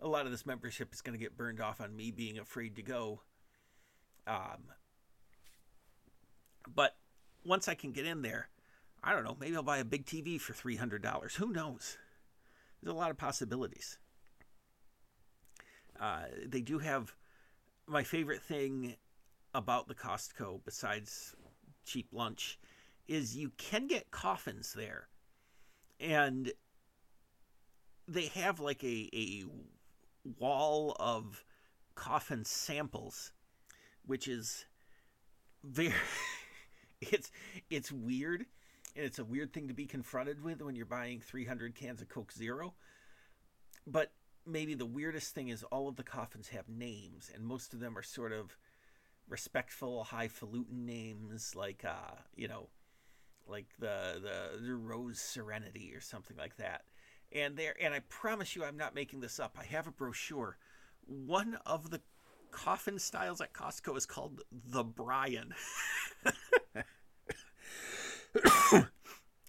A 0.00 0.08
lot 0.08 0.26
of 0.26 0.32
this 0.32 0.44
membership 0.44 0.92
is 0.92 1.00
going 1.00 1.16
to 1.16 1.22
get 1.22 1.36
burned 1.36 1.60
off 1.60 1.80
on 1.80 1.96
me 1.96 2.10
being 2.10 2.38
afraid 2.38 2.76
to 2.76 2.82
go. 2.82 3.22
Um, 4.26 4.64
but 6.72 6.96
once 7.44 7.68
I 7.68 7.74
can 7.74 7.92
get 7.92 8.06
in 8.06 8.22
there, 8.22 8.48
I 9.02 9.12
don't 9.12 9.24
know, 9.24 9.36
maybe 9.38 9.56
I'll 9.56 9.62
buy 9.62 9.78
a 9.78 9.84
big 9.84 10.06
TV 10.06 10.40
for 10.40 10.54
$300. 10.54 11.34
Who 11.34 11.52
knows? 11.52 11.98
There's 12.82 12.94
a 12.94 12.96
lot 12.96 13.10
of 13.10 13.18
possibilities. 13.18 13.98
Uh, 15.98 16.24
they 16.44 16.60
do 16.60 16.78
have 16.78 17.14
my 17.86 18.02
favorite 18.02 18.42
thing 18.42 18.96
about 19.54 19.88
the 19.88 19.94
Costco, 19.94 20.60
besides 20.64 21.34
cheap 21.84 22.08
lunch, 22.12 22.58
is 23.06 23.36
you 23.36 23.52
can 23.56 23.86
get 23.86 24.10
coffins 24.10 24.72
there. 24.72 25.08
And 26.00 26.52
they 28.08 28.26
have 28.26 28.58
like 28.60 28.82
a, 28.82 29.08
a 29.12 29.44
wall 30.38 30.96
of 30.98 31.44
coffin 31.94 32.44
samples, 32.44 33.32
which 34.04 34.26
is 34.28 34.64
very 35.64 35.92
it's 37.12 37.30
it's 37.70 37.92
weird 37.92 38.46
and 38.96 39.04
it's 39.04 39.18
a 39.18 39.24
weird 39.24 39.52
thing 39.52 39.68
to 39.68 39.74
be 39.74 39.86
confronted 39.86 40.42
with 40.42 40.62
when 40.62 40.76
you're 40.76 40.86
buying 40.86 41.20
300 41.20 41.74
cans 41.74 42.00
of 42.00 42.08
Coke 42.08 42.32
Zero. 42.32 42.74
But 43.86 44.12
maybe 44.46 44.74
the 44.74 44.86
weirdest 44.86 45.34
thing 45.34 45.48
is 45.48 45.62
all 45.64 45.88
of 45.88 45.96
the 45.96 46.02
coffins 46.02 46.48
have 46.48 46.68
names, 46.68 47.30
and 47.34 47.44
most 47.44 47.74
of 47.74 47.80
them 47.80 47.98
are 47.98 48.02
sort 48.02 48.32
of 48.32 48.56
respectful, 49.28 50.04
highfalutin 50.04 50.86
names, 50.86 51.54
like 51.56 51.84
uh, 51.84 52.16
you 52.36 52.48
know, 52.48 52.68
like 53.46 53.66
the 53.78 54.20
the, 54.22 54.64
the 54.64 54.74
Rose 54.74 55.20
Serenity 55.20 55.92
or 55.94 56.00
something 56.00 56.36
like 56.36 56.56
that. 56.56 56.82
And 57.32 57.56
there, 57.56 57.74
and 57.80 57.92
I 57.92 58.00
promise 58.08 58.54
you, 58.54 58.64
I'm 58.64 58.76
not 58.76 58.94
making 58.94 59.20
this 59.20 59.40
up. 59.40 59.56
I 59.60 59.64
have 59.64 59.88
a 59.88 59.92
brochure. 59.92 60.56
One 61.06 61.58
of 61.66 61.90
the 61.90 62.00
coffin 62.52 63.00
styles 63.00 63.40
at 63.40 63.52
Costco 63.52 63.96
is 63.96 64.06
called 64.06 64.42
the 64.52 64.84
Brian. 64.84 65.52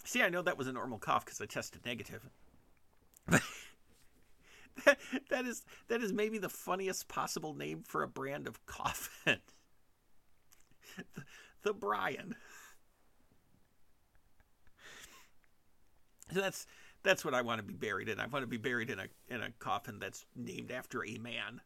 See, 0.04 0.22
I 0.22 0.30
know 0.30 0.42
that 0.42 0.58
was 0.58 0.68
a 0.68 0.74
normal 0.74 1.00
cough 1.00 1.25
because 1.25 1.42
I 1.42 1.46
tested 1.46 1.86
negative. 1.86 2.30
that, 3.27 3.42
that 5.30 5.46
is 5.46 5.63
that 5.88 6.01
is 6.01 6.13
maybe 6.13 6.38
the 6.38 6.50
funniest 6.50 7.08
possible 7.08 7.54
name 7.54 7.84
for 7.86 8.04
a 8.04 8.08
brand 8.08 8.48
of 8.48 8.65
coffin. 8.65 9.39
the, 10.96 11.24
the 11.63 11.74
Brian. 11.74 12.36
So 16.34 16.42
that's 16.42 16.68
that's 17.04 17.24
what 17.24 17.34
I 17.34 17.42
want 17.42 17.60
to 17.60 17.63
be 17.63 17.75
buried 17.75 18.10
in. 18.10 18.20
I 18.20 18.25
want 18.27 18.44
to 18.44 18.48
be 18.48 18.58
buried 18.58 18.89
in 18.89 19.00
a 19.00 19.08
in 19.30 19.42
a 19.42 19.51
coffin 19.60 20.00
that's 20.00 20.25
named 20.36 20.72
after 20.72 21.06
a 21.06 21.18
man. 21.18 21.62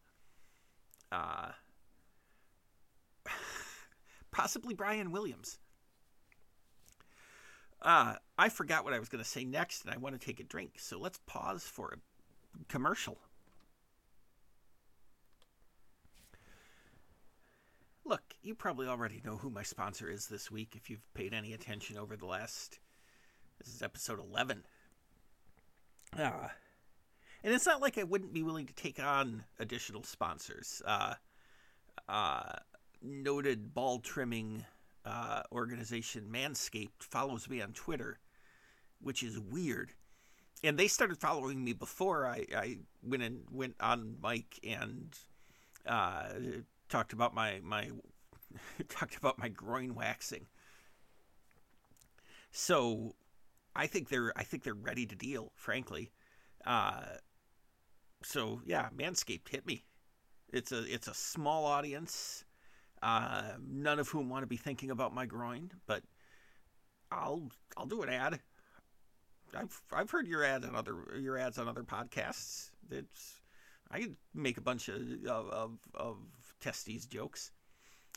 Uh, 1.12 1.52
possibly 4.32 4.74
Brian 4.74 5.12
Williams. 5.12 5.60
Uh, 7.82 8.16
I 8.38 8.50
forgot 8.50 8.84
what 8.84 8.94
I 8.94 9.00
was 9.00 9.10
going 9.10 9.24
to 9.24 9.30
say 9.30 9.46
next, 9.46 9.86
and 9.86 9.94
I 9.94 9.98
want 9.98 10.20
to 10.20 10.26
take 10.26 10.40
a 10.40 10.44
drink. 10.44 10.74
So 10.78 11.00
let's 11.00 11.20
pause 11.26 11.64
for 11.64 11.94
a 11.94 12.66
commercial. 12.68 13.18
Look, 18.04 18.24
you 18.42 18.56
probably 18.56 18.88
already 18.88 19.22
know 19.24 19.38
who 19.38 19.50
my 19.50 19.64
sponsor 19.64 20.10
is 20.10 20.28
this 20.28 20.50
week 20.50 20.74
if 20.76 20.90
you've 20.90 21.14
paid 21.14 21.34
any 21.34 21.54
attention 21.54 21.98
over 21.98 22.18
the 22.18 22.26
last. 22.26 22.80
This 23.60 23.74
is 23.74 23.82
episode 23.82 24.20
11. 24.20 24.64
Uh, 26.18 26.48
and 27.44 27.54
it's 27.54 27.66
not 27.66 27.82
like 27.82 27.98
I 27.98 28.04
wouldn't 28.04 28.34
be 28.34 28.44
willing 28.44 28.66
to 28.66 28.74
take 28.74 29.02
on 29.02 29.44
additional 29.60 30.04
sponsors. 30.04 30.82
Uh, 30.86 31.14
uh, 32.08 32.54
noted 33.02 33.74
ball 33.74 34.00
trimming 34.00 34.66
uh, 35.06 35.42
organization 35.52 36.28
Manscaped 36.32 37.02
follows 37.02 37.50
me 37.50 37.62
on 37.62 37.74
Twitter, 37.74 38.20
which 39.02 39.24
is 39.24 39.40
weird. 39.40 39.92
And 40.64 40.78
they 40.78 40.88
started 40.88 41.18
following 41.18 41.64
me 41.64 41.74
before 41.74 42.26
I, 42.26 42.46
I 42.56 42.78
went 43.02 43.24
and 43.24 43.44
went 43.50 43.76
on 43.80 44.18
mic 44.22 44.60
and 44.64 45.18
uh, 45.86 46.28
talked 46.90 47.14
about 47.14 47.34
my 47.34 47.60
my 47.64 47.90
talked 48.90 49.16
about 49.16 49.40
my 49.40 49.48
groin 49.48 49.96
waxing. 49.96 50.48
So 52.52 53.16
I 53.76 53.88
think 53.88 54.10
they're 54.10 54.34
I 54.36 54.44
think 54.44 54.64
they're 54.64 54.74
ready 54.74 55.06
to 55.06 55.16
deal, 55.16 55.52
frankly. 55.56 56.12
Uh, 56.66 57.04
so 58.24 58.62
yeah, 58.66 58.90
Manscaped 58.96 59.48
hit 59.50 59.66
me. 59.66 59.86
It's 60.52 60.72
a 60.72 60.84
it's 60.94 61.08
a 61.08 61.14
small 61.14 61.66
audience, 61.66 62.44
uh, 63.02 63.44
none 63.68 64.00
of 64.00 64.10
whom 64.10 64.30
want 64.30 64.44
to 64.44 64.48
be 64.48 64.58
thinking 64.58 64.92
about 64.92 65.14
my 65.14 65.26
groin, 65.26 65.72
but 65.88 66.04
I'll 67.12 67.50
I'll 67.78 67.86
do 67.86 68.02
an 68.02 68.10
ad. 68.10 68.40
I've 69.56 69.82
I've 69.92 70.12
heard 70.12 70.28
your 70.28 70.44
ads 70.44 70.66
on 70.66 70.76
other 70.76 70.96
your 71.20 71.38
ads 71.38 71.58
on 71.58 71.68
other 71.68 71.84
podcasts. 71.84 72.72
It's 72.92 73.40
I 73.92 74.02
could 74.02 74.16
make 74.34 74.58
a 74.58 74.62
bunch 74.62 74.90
of 74.90 75.02
of 75.28 75.80
of, 75.94 76.18
testes 76.60 77.06
jokes. 77.06 77.52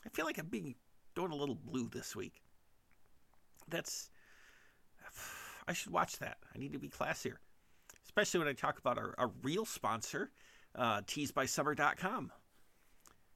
I 0.05 0.09
feel 0.09 0.25
like 0.25 0.39
I'm 0.39 0.47
being 0.47 0.75
going 1.15 1.31
a 1.31 1.37
little 1.37 1.55
blue 1.55 1.89
this 1.89 2.17
week. 2.17 2.43
That's 3.69 4.11
I 5.69 5.73
should 5.73 5.93
watch 5.93 6.19
that. 6.19 6.39
I 6.55 6.59
need 6.59 6.73
to 6.73 6.79
be 6.79 6.89
classier, 6.89 7.37
especially 8.05 8.41
when 8.41 8.49
I 8.49 8.53
talk 8.53 8.79
about 8.79 8.99
our, 8.99 9.15
our 9.17 9.31
real 9.43 9.65
sponsor, 9.65 10.33
uh, 10.75 11.03
teesbysummer.com, 11.03 12.33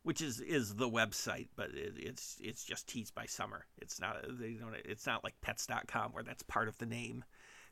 which 0.07 0.21
is 0.21 0.41
is 0.41 0.77
the 0.77 0.89
website, 0.89 1.49
but 1.57 1.71
it, 1.71 1.95
it's 1.97 2.37
it's 2.41 2.63
just 2.63 2.87
Tees 2.87 3.11
by 3.11 3.27
Summer. 3.27 3.67
It's 3.79 4.01
not 4.01 4.19
they 4.39 4.53
don't 4.53 4.73
it's 4.85 5.05
not 5.05 5.25
like 5.25 5.35
Pets.com 5.41 6.13
where 6.13 6.23
that's 6.23 6.45
part 6.45 6.69
of 6.69 6.79
the 6.79 6.87
name, 6.87 7.25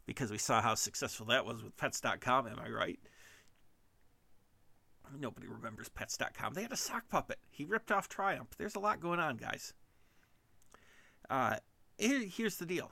because 0.04 0.32
we 0.32 0.38
saw 0.38 0.60
how 0.60 0.74
successful 0.74 1.26
that 1.26 1.46
was 1.46 1.62
with 1.62 1.76
Pets.com. 1.76 2.48
Am 2.48 2.58
I 2.58 2.70
right? 2.70 2.98
Nobody 5.16 5.46
remembers 5.46 5.88
Pets.com. 5.90 6.54
They 6.54 6.62
had 6.62 6.72
a 6.72 6.76
sock 6.76 7.08
puppet. 7.08 7.38
He 7.50 7.64
ripped 7.64 7.92
off 7.92 8.08
Triumph. 8.08 8.56
There's 8.58 8.74
a 8.74 8.80
lot 8.80 8.98
going 8.98 9.20
on, 9.20 9.36
guys. 9.36 9.72
Uh, 11.30 11.58
here, 11.98 12.24
here's 12.26 12.56
the 12.56 12.66
deal. 12.66 12.90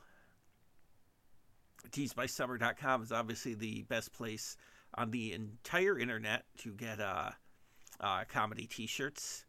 Teesbysummer.com 1.91 3.03
is 3.03 3.11
obviously 3.11 3.55
the 3.55 3.83
best 3.83 4.13
place 4.13 4.57
on 4.95 5.11
the 5.11 5.33
entire 5.33 5.99
internet 5.99 6.45
to 6.59 6.75
get 6.75 7.01
uh, 7.01 7.33
uh, 8.03 8.25
comedy 8.29 8.67
T-shirts 8.67 9.45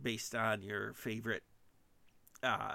based 0.00 0.34
on 0.34 0.62
your 0.62 0.92
favorite 0.94 1.42
uh, 2.42 2.74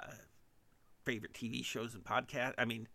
favorite 1.04 1.32
TV 1.32 1.64
shows 1.64 1.94
and 1.94 2.04
podcast. 2.04 2.54
I 2.58 2.64
mean, 2.64 2.88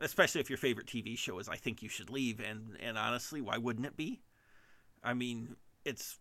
especially 0.00 0.40
if 0.40 0.50
your 0.50 0.56
favorite 0.56 0.86
TV 0.86 1.16
show 1.16 1.38
is 1.38 1.48
I 1.48 1.56
Think 1.56 1.82
You 1.82 1.88
Should 1.88 2.10
Leave, 2.10 2.40
and 2.40 2.76
and 2.80 2.98
honestly, 2.98 3.40
why 3.40 3.58
wouldn't 3.58 3.86
it 3.86 3.96
be? 3.96 4.20
I 5.02 5.14
mean, 5.14 5.56
it's 5.84 6.18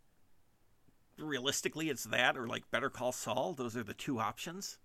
realistically 1.18 1.90
it's 1.90 2.06
that 2.06 2.38
or 2.38 2.48
like 2.48 2.70
Better 2.72 2.90
Call 2.90 3.12
Saul. 3.12 3.54
Those 3.54 3.78
are 3.78 3.84
the 3.84 3.94
two 3.94 4.20
options. 4.20 4.78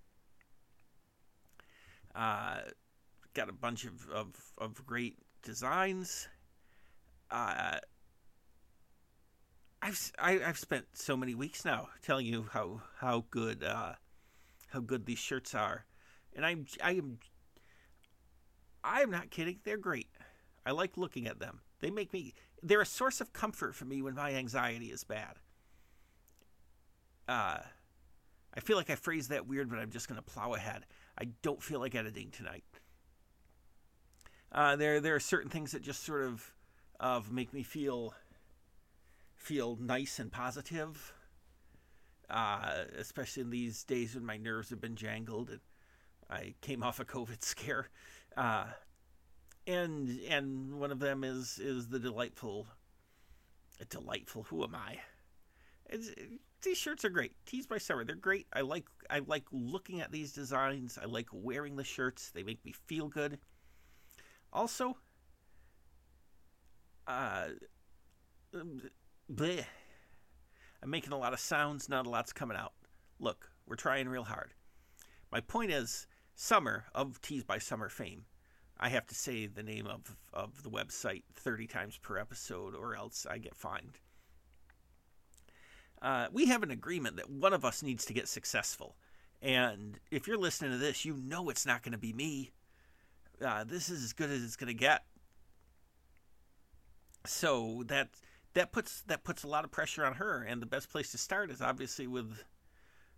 Uh, 2.14 2.58
got 3.34 3.48
a 3.48 3.52
bunch 3.52 3.84
of, 3.84 4.08
of, 4.10 4.28
of 4.58 4.84
great 4.84 5.16
designs. 5.42 6.28
Uh, 7.30 7.78
I've 9.80 10.12
I, 10.18 10.32
have 10.32 10.42
i 10.42 10.46
have 10.46 10.58
spent 10.58 10.86
so 10.92 11.16
many 11.16 11.34
weeks 11.34 11.64
now 11.64 11.88
telling 12.02 12.26
you 12.26 12.48
how 12.52 12.82
how 12.98 13.24
good 13.30 13.62
uh, 13.62 13.92
how 14.68 14.80
good 14.80 15.06
these 15.06 15.18
shirts 15.18 15.54
are, 15.54 15.84
and 16.34 16.44
I'm 16.44 16.66
I 16.82 16.92
am 16.92 17.18
I 18.82 19.02
am 19.02 19.10
not 19.10 19.30
kidding. 19.30 19.58
They're 19.64 19.76
great. 19.76 20.08
I 20.66 20.72
like 20.72 20.96
looking 20.96 21.26
at 21.26 21.38
them. 21.38 21.60
They 21.80 21.90
make 21.90 22.12
me 22.12 22.34
they're 22.62 22.80
a 22.80 22.86
source 22.86 23.20
of 23.20 23.32
comfort 23.32 23.74
for 23.74 23.84
me 23.84 24.02
when 24.02 24.14
my 24.14 24.32
anxiety 24.32 24.86
is 24.86 25.04
bad. 25.04 25.36
Uh, 27.28 27.58
I 28.54 28.60
feel 28.60 28.76
like 28.76 28.90
I 28.90 28.94
phrased 28.94 29.30
that 29.30 29.46
weird, 29.46 29.68
but 29.68 29.78
I'm 29.78 29.90
just 29.90 30.08
going 30.08 30.16
to 30.16 30.22
plow 30.22 30.54
ahead. 30.54 30.84
I 31.18 31.26
don't 31.42 31.62
feel 31.62 31.78
like 31.80 31.94
editing 31.94 32.30
tonight. 32.30 32.64
Uh, 34.50 34.76
there, 34.76 35.00
there 35.00 35.14
are 35.14 35.20
certain 35.20 35.50
things 35.50 35.72
that 35.72 35.82
just 35.82 36.04
sort 36.04 36.24
of, 36.24 36.52
of 36.98 37.30
make 37.30 37.52
me 37.52 37.62
feel, 37.62 38.14
feel 39.38 39.76
nice 39.80 40.18
and 40.18 40.30
positive. 40.30 41.14
Uh, 42.28 42.84
especially 42.98 43.42
in 43.42 43.48
these 43.48 43.84
days 43.84 44.14
when 44.14 44.24
my 44.24 44.36
nerves 44.36 44.68
have 44.68 44.82
been 44.82 44.96
jangled 44.96 45.48
and 45.48 45.60
I 46.28 46.54
came 46.60 46.82
off 46.82 47.00
a 47.00 47.04
COVID 47.04 47.42
scare. 47.42 47.88
Uh, 48.36 48.66
and 49.66 50.20
and 50.28 50.78
one 50.78 50.90
of 50.90 50.98
them 50.98 51.24
is 51.24 51.58
is 51.58 51.88
the 51.88 51.98
delightful, 51.98 52.66
delightful. 53.88 54.44
Who 54.44 54.62
am 54.64 54.74
I? 54.74 54.98
It's, 55.86 56.10
these 56.62 56.76
shirts 56.76 57.04
are 57.04 57.10
great. 57.10 57.32
Tees 57.46 57.66
by 57.66 57.78
Summer, 57.78 58.04
they're 58.04 58.16
great. 58.16 58.46
I 58.52 58.62
like 58.62 58.84
I 59.08 59.20
like 59.20 59.44
looking 59.52 60.00
at 60.00 60.12
these 60.12 60.32
designs. 60.32 60.98
I 61.00 61.06
like 61.06 61.28
wearing 61.32 61.76
the 61.76 61.84
shirts. 61.84 62.30
They 62.30 62.42
make 62.42 62.64
me 62.64 62.72
feel 62.72 63.08
good. 63.08 63.38
Also, 64.52 64.96
uh, 67.06 67.48
bleh. 69.32 69.64
I'm 70.82 70.90
making 70.90 71.12
a 71.12 71.18
lot 71.18 71.32
of 71.32 71.40
sounds. 71.40 71.88
Not 71.88 72.06
a 72.06 72.10
lot's 72.10 72.32
coming 72.32 72.56
out. 72.56 72.72
Look, 73.18 73.50
we're 73.66 73.76
trying 73.76 74.08
real 74.08 74.24
hard. 74.24 74.54
My 75.30 75.40
point 75.40 75.70
is, 75.70 76.06
Summer 76.34 76.84
of 76.94 77.20
Tees 77.20 77.42
by 77.42 77.58
Summer 77.58 77.88
fame 77.88 78.24
I 78.80 78.88
have 78.90 79.06
to 79.08 79.14
say 79.14 79.46
the 79.46 79.62
name 79.62 79.86
of, 79.86 80.16
of 80.32 80.62
the 80.62 80.70
website 80.70 81.24
30 81.34 81.66
times 81.66 81.98
per 81.98 82.16
episode, 82.16 82.74
or 82.74 82.94
else 82.94 83.26
I 83.28 83.38
get 83.38 83.56
fined. 83.56 83.98
Uh, 86.00 86.28
we 86.32 86.46
have 86.46 86.62
an 86.62 86.70
agreement 86.70 87.16
that 87.16 87.28
one 87.28 87.52
of 87.52 87.64
us 87.64 87.82
needs 87.82 88.04
to 88.04 88.12
get 88.12 88.28
successful. 88.28 88.94
And 89.42 89.98
if 90.12 90.28
you're 90.28 90.38
listening 90.38 90.70
to 90.70 90.78
this, 90.78 91.04
you 91.04 91.16
know 91.16 91.48
it's 91.48 91.66
not 91.66 91.82
going 91.82 91.92
to 91.92 91.98
be 91.98 92.12
me. 92.12 92.52
Uh, 93.44 93.64
this 93.64 93.88
is 93.88 94.04
as 94.04 94.12
good 94.12 94.30
as 94.30 94.44
it's 94.44 94.56
going 94.56 94.68
to 94.68 94.74
get. 94.74 95.04
So 97.26 97.82
that 97.86 98.10
that 98.54 98.72
puts 98.72 99.02
that 99.02 99.24
puts 99.24 99.44
a 99.44 99.48
lot 99.48 99.64
of 99.64 99.70
pressure 99.70 100.04
on 100.04 100.14
her. 100.14 100.42
And 100.42 100.60
the 100.60 100.66
best 100.66 100.90
place 100.90 101.10
to 101.12 101.18
start 101.18 101.50
is 101.50 101.60
obviously 101.60 102.06
with 102.06 102.44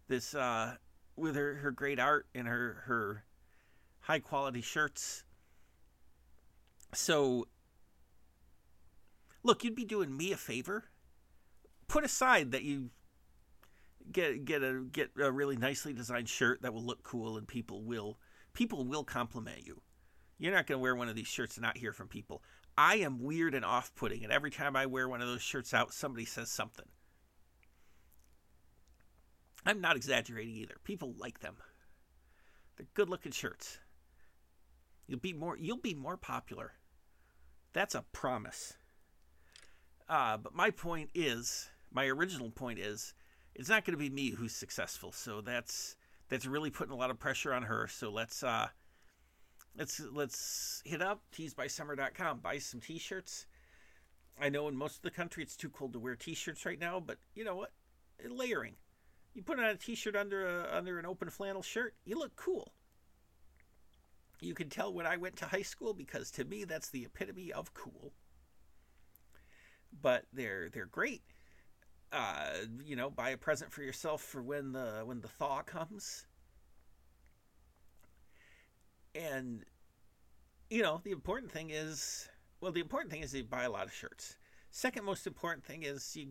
this 0.08 0.34
uh, 0.34 0.76
with 1.16 1.36
her, 1.36 1.56
her 1.56 1.70
great 1.70 1.98
art 1.98 2.26
and 2.34 2.46
her 2.48 2.82
her 2.86 3.24
high 4.00 4.20
quality 4.20 4.60
shirts 4.60 5.24
so, 6.92 7.46
look, 9.42 9.64
you'd 9.64 9.76
be 9.76 9.84
doing 9.84 10.16
me 10.16 10.32
a 10.32 10.36
favor. 10.36 10.84
Put 11.88 12.04
aside 12.04 12.52
that 12.52 12.62
you 12.62 12.90
get 14.10 14.44
get 14.44 14.62
a 14.62 14.84
get 14.90 15.10
a 15.20 15.30
really 15.30 15.56
nicely 15.56 15.92
designed 15.92 16.28
shirt 16.28 16.62
that 16.62 16.72
will 16.72 16.84
look 16.84 17.02
cool 17.02 17.36
and 17.36 17.46
people 17.46 17.82
will 17.82 18.18
people 18.52 18.84
will 18.84 19.04
compliment 19.04 19.66
you. 19.66 19.82
You're 20.38 20.52
not 20.52 20.66
going 20.66 20.78
to 20.78 20.82
wear 20.82 20.96
one 20.96 21.08
of 21.08 21.16
these 21.16 21.26
shirts 21.26 21.56
and 21.56 21.62
not 21.62 21.76
hear 21.76 21.92
from 21.92 22.08
people. 22.08 22.42
I 22.80 22.96
am 22.96 23.22
weird 23.22 23.54
and 23.54 23.64
off-putting, 23.64 24.24
and 24.24 24.32
every 24.32 24.50
time 24.50 24.74
I 24.74 24.86
wear 24.86 25.08
one 25.08 25.20
of 25.20 25.28
those 25.28 25.42
shirts 25.42 25.74
out, 25.74 25.92
somebody 25.92 26.24
says 26.24 26.50
something. 26.50 26.86
I'm 29.66 29.80
not 29.80 29.96
exaggerating 29.96 30.56
either. 30.56 30.76
People 30.84 31.14
like 31.18 31.40
them. 31.40 31.56
They're 32.76 32.86
good-looking 32.94 33.32
shirts. 33.32 33.78
You'll 35.06 35.20
be 35.20 35.32
more 35.32 35.58
you'll 35.58 35.76
be 35.76 35.94
more 35.94 36.16
popular 36.16 36.74
that's 37.72 37.94
a 37.94 38.04
promise. 38.12 38.74
Uh, 40.08 40.36
but 40.36 40.54
my 40.54 40.70
point 40.70 41.10
is, 41.14 41.68
my 41.92 42.06
original 42.06 42.50
point 42.50 42.78
is, 42.78 43.14
it's 43.54 43.68
not 43.68 43.84
going 43.84 43.96
to 43.96 43.98
be 43.98 44.10
me 44.10 44.30
who's 44.30 44.54
successful. 44.54 45.12
So 45.12 45.40
that's 45.40 45.96
that's 46.28 46.46
really 46.46 46.70
putting 46.70 46.92
a 46.92 46.96
lot 46.96 47.10
of 47.10 47.18
pressure 47.18 47.52
on 47.52 47.64
her. 47.64 47.88
So 47.88 48.10
let's 48.10 48.42
uh, 48.42 48.68
let's 49.76 50.00
let's 50.12 50.82
hit 50.84 51.02
up 51.02 51.22
teesbysummer.com, 51.36 52.40
buy 52.40 52.58
some 52.58 52.80
t-shirts. 52.80 53.46
I 54.40 54.48
know 54.48 54.68
in 54.68 54.76
most 54.76 54.96
of 54.96 55.02
the 55.02 55.10
country 55.10 55.42
it's 55.42 55.56
too 55.56 55.68
cold 55.68 55.92
to 55.92 55.98
wear 55.98 56.16
t-shirts 56.16 56.64
right 56.64 56.78
now, 56.78 57.00
but 57.00 57.18
you 57.34 57.44
know 57.44 57.56
what? 57.56 57.72
Layering. 58.28 58.74
You 59.34 59.42
put 59.42 59.58
on 59.58 59.64
a 59.64 59.76
t-shirt 59.76 60.16
under 60.16 60.46
a, 60.46 60.76
under 60.76 60.98
an 60.98 61.06
open 61.06 61.30
flannel 61.30 61.62
shirt, 61.62 61.94
you 62.04 62.18
look 62.18 62.34
cool. 62.36 62.72
You 64.40 64.54
can 64.54 64.70
tell 64.70 64.92
when 64.92 65.06
I 65.06 65.18
went 65.18 65.36
to 65.36 65.44
high 65.44 65.62
school 65.62 65.92
because 65.92 66.30
to 66.32 66.44
me 66.44 66.64
that's 66.64 66.88
the 66.88 67.04
epitome 67.04 67.52
of 67.52 67.74
cool. 67.74 68.12
But 70.02 70.24
they're 70.32 70.68
they're 70.70 70.86
great. 70.86 71.22
Uh, 72.12 72.50
you 72.84 72.96
know, 72.96 73.10
buy 73.10 73.30
a 73.30 73.36
present 73.36 73.72
for 73.72 73.82
yourself 73.82 74.22
for 74.22 74.42
when 74.42 74.72
the 74.72 75.02
when 75.04 75.20
the 75.20 75.28
thaw 75.28 75.62
comes. 75.62 76.26
And 79.14 79.64
you 80.68 80.82
know, 80.82 81.00
the 81.02 81.10
important 81.10 81.50
thing 81.50 81.70
is 81.70 82.28
well, 82.60 82.72
the 82.72 82.80
important 82.80 83.10
thing 83.10 83.22
is 83.22 83.34
you 83.34 83.44
buy 83.44 83.64
a 83.64 83.70
lot 83.70 83.86
of 83.86 83.92
shirts. 83.92 84.36
Second 84.70 85.04
most 85.04 85.26
important 85.26 85.64
thing 85.64 85.82
is 85.82 86.14
you 86.14 86.28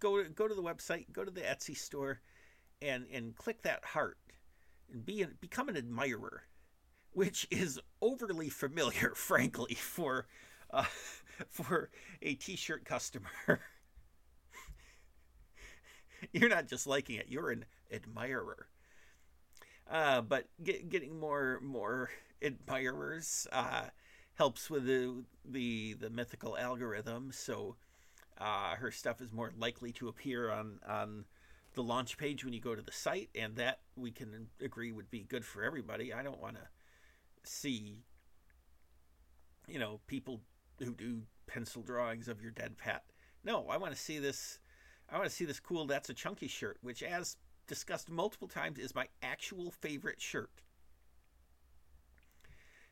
go 0.00 0.22
to, 0.22 0.28
go 0.28 0.48
to 0.48 0.54
the 0.54 0.62
website, 0.62 1.06
go 1.12 1.24
to 1.24 1.30
the 1.30 1.40
Etsy 1.40 1.76
store, 1.76 2.20
and 2.80 3.06
and 3.12 3.36
click 3.36 3.62
that 3.62 3.84
heart 3.84 4.18
and 4.92 5.04
be 5.04 5.24
become 5.40 5.68
an 5.68 5.76
admirer 5.76 6.44
which 7.12 7.46
is 7.50 7.78
overly 8.00 8.48
familiar, 8.48 9.12
frankly, 9.14 9.74
for 9.74 10.26
uh, 10.70 10.84
for 11.50 11.90
a 12.22 12.34
T-shirt 12.34 12.84
customer. 12.84 13.28
you're 16.32 16.48
not 16.48 16.66
just 16.66 16.86
liking 16.86 17.16
it; 17.16 17.26
you're 17.28 17.50
an 17.50 17.64
admirer. 17.92 18.66
Uh, 19.92 20.22
but 20.22 20.46
get, 20.64 20.88
getting 20.88 21.20
more 21.20 21.60
more 21.62 22.08
admirers 22.42 23.46
uh, 23.52 23.84
helps 24.34 24.70
with 24.70 24.86
the 24.86 25.22
the 25.44 25.92
the 26.00 26.08
mythical 26.08 26.56
algorithm. 26.56 27.30
So 27.30 27.76
uh, 28.38 28.74
her 28.76 28.90
stuff 28.90 29.20
is 29.20 29.32
more 29.32 29.52
likely 29.58 29.92
to 29.92 30.08
appear 30.08 30.50
on 30.50 30.80
on 30.88 31.26
the 31.74 31.82
launch 31.82 32.16
page 32.16 32.42
when 32.44 32.54
you 32.54 32.60
go 32.60 32.74
to 32.74 32.82
the 32.82 32.92
site, 32.92 33.28
and 33.34 33.54
that 33.56 33.80
we 33.94 34.10
can 34.10 34.48
agree 34.62 34.92
would 34.92 35.10
be 35.10 35.24
good 35.24 35.44
for 35.44 35.62
everybody. 35.62 36.12
I 36.12 36.22
don't 36.22 36.40
want 36.40 36.56
to 36.56 36.62
see, 37.44 37.98
you 39.68 39.78
know, 39.78 40.00
people 40.06 40.40
who 40.78 40.94
do 40.94 41.22
pencil 41.46 41.82
drawings 41.82 42.28
of 42.28 42.40
your 42.40 42.50
dead 42.50 42.78
pet. 42.78 43.04
No, 43.44 43.68
I 43.68 43.76
want 43.76 43.94
to 43.94 44.00
see 44.00 44.18
this. 44.18 44.58
I 45.10 45.18
want 45.18 45.28
to 45.28 45.34
see 45.34 45.44
this 45.44 45.60
cool. 45.60 45.86
That's 45.86 46.08
a 46.08 46.14
chunky 46.14 46.48
shirt, 46.48 46.78
which, 46.80 47.02
as 47.02 47.36
discussed 47.66 48.10
multiple 48.10 48.48
times, 48.48 48.78
is 48.78 48.94
my 48.94 49.08
actual 49.22 49.70
favorite 49.70 50.20
shirt. 50.20 50.62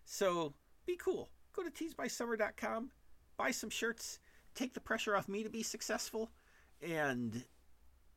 So 0.05 0.55
be 0.87 0.97
cool. 0.97 1.31
Go 1.55 1.63
to 1.63 1.71
teesbysummer.com, 1.71 2.91
buy 3.37 3.51
some 3.51 3.71
shirts, 3.71 4.19
take 4.55 4.75
the 4.75 4.81
pressure 4.81 5.17
off 5.17 5.29
me 5.29 5.43
to 5.43 5.51
be 5.51 5.63
successful, 5.63 6.31
and 6.83 7.45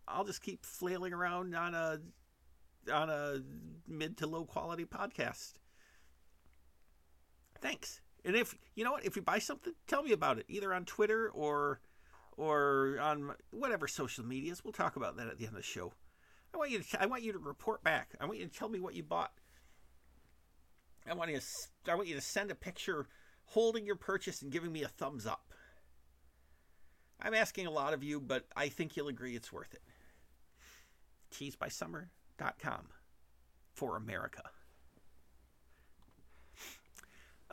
I'll 0.07 0.23
just 0.23 0.41
keep 0.41 0.65
flailing 0.65 1.13
around 1.13 1.55
on 1.55 1.73
a 1.73 1.99
on 2.91 3.09
a 3.09 3.41
mid 3.87 4.17
to 4.17 4.27
low 4.27 4.45
quality 4.45 4.85
podcast. 4.85 5.53
Thanks. 7.61 8.01
And 8.25 8.35
if 8.35 8.55
you 8.75 8.83
know 8.83 8.93
what, 8.93 9.05
if 9.05 9.15
you 9.15 9.21
buy 9.21 9.39
something, 9.39 9.73
tell 9.87 10.03
me 10.03 10.11
about 10.11 10.37
it, 10.37 10.45
either 10.47 10.73
on 10.73 10.85
Twitter 10.85 11.29
or 11.29 11.79
or 12.37 12.97
on 12.99 13.31
whatever 13.51 13.87
social 13.87 14.25
medias. 14.25 14.63
We'll 14.63 14.73
talk 14.73 14.95
about 14.95 15.17
that 15.17 15.27
at 15.27 15.37
the 15.37 15.45
end 15.45 15.55
of 15.55 15.61
the 15.61 15.63
show. 15.63 15.93
I 16.53 16.57
want 16.57 16.71
you 16.71 16.79
to 16.79 17.01
I 17.01 17.05
want 17.05 17.23
you 17.23 17.31
to 17.33 17.39
report 17.39 17.83
back. 17.83 18.09
I 18.19 18.25
want 18.25 18.39
you 18.39 18.45
to 18.45 18.51
tell 18.51 18.69
me 18.69 18.79
what 18.79 18.95
you 18.95 19.03
bought. 19.03 19.31
I 21.09 21.13
want 21.13 21.31
you 21.31 21.39
to 21.39 21.91
I 21.91 21.95
want 21.95 22.07
you 22.07 22.15
to 22.15 22.21
send 22.21 22.51
a 22.51 22.55
picture 22.55 23.07
holding 23.45 23.85
your 23.85 23.95
purchase 23.95 24.41
and 24.41 24.51
giving 24.51 24.71
me 24.71 24.83
a 24.83 24.87
thumbs 24.87 25.25
up. 25.25 25.53
I'm 27.21 27.33
asking 27.33 27.67
a 27.67 27.71
lot 27.71 27.93
of 27.93 28.03
you, 28.03 28.19
but 28.19 28.45
I 28.55 28.69
think 28.69 28.95
you'll 28.95 29.07
agree 29.07 29.35
it's 29.35 29.51
worth 29.51 29.73
it. 29.73 29.81
Teesbysummer.com 31.33 32.87
for 33.73 33.95
America. 33.95 34.43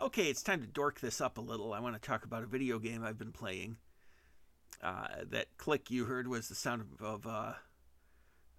Okay, 0.00 0.30
it's 0.30 0.42
time 0.42 0.60
to 0.62 0.66
dork 0.66 1.00
this 1.00 1.20
up 1.20 1.36
a 1.36 1.42
little. 1.42 1.72
I 1.72 1.80
want 1.80 1.94
to 1.94 2.00
talk 2.00 2.24
about 2.24 2.42
a 2.42 2.46
video 2.46 2.78
game 2.78 3.04
I've 3.04 3.18
been 3.18 3.32
playing. 3.32 3.76
Uh, 4.82 5.08
that 5.28 5.46
click 5.58 5.90
you 5.90 6.06
heard 6.06 6.26
was 6.26 6.48
the 6.48 6.54
sound 6.54 6.80
of 6.80 7.02
of, 7.02 7.26
uh, 7.26 7.52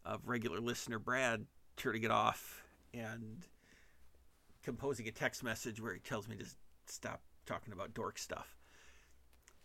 of 0.06 0.28
regular 0.28 0.60
listener 0.60 1.00
Brad 1.00 1.46
turning 1.78 2.04
it 2.04 2.12
off 2.12 2.64
and 2.94 3.46
composing 4.64 5.08
a 5.08 5.12
text 5.12 5.44
message 5.44 5.82
where 5.82 5.94
he 5.94 6.00
tells 6.00 6.28
me 6.28 6.36
to 6.38 6.46
stop 6.86 7.22
talking 7.46 7.74
about 7.74 7.94
dork 7.94 8.18
stuff. 8.18 8.58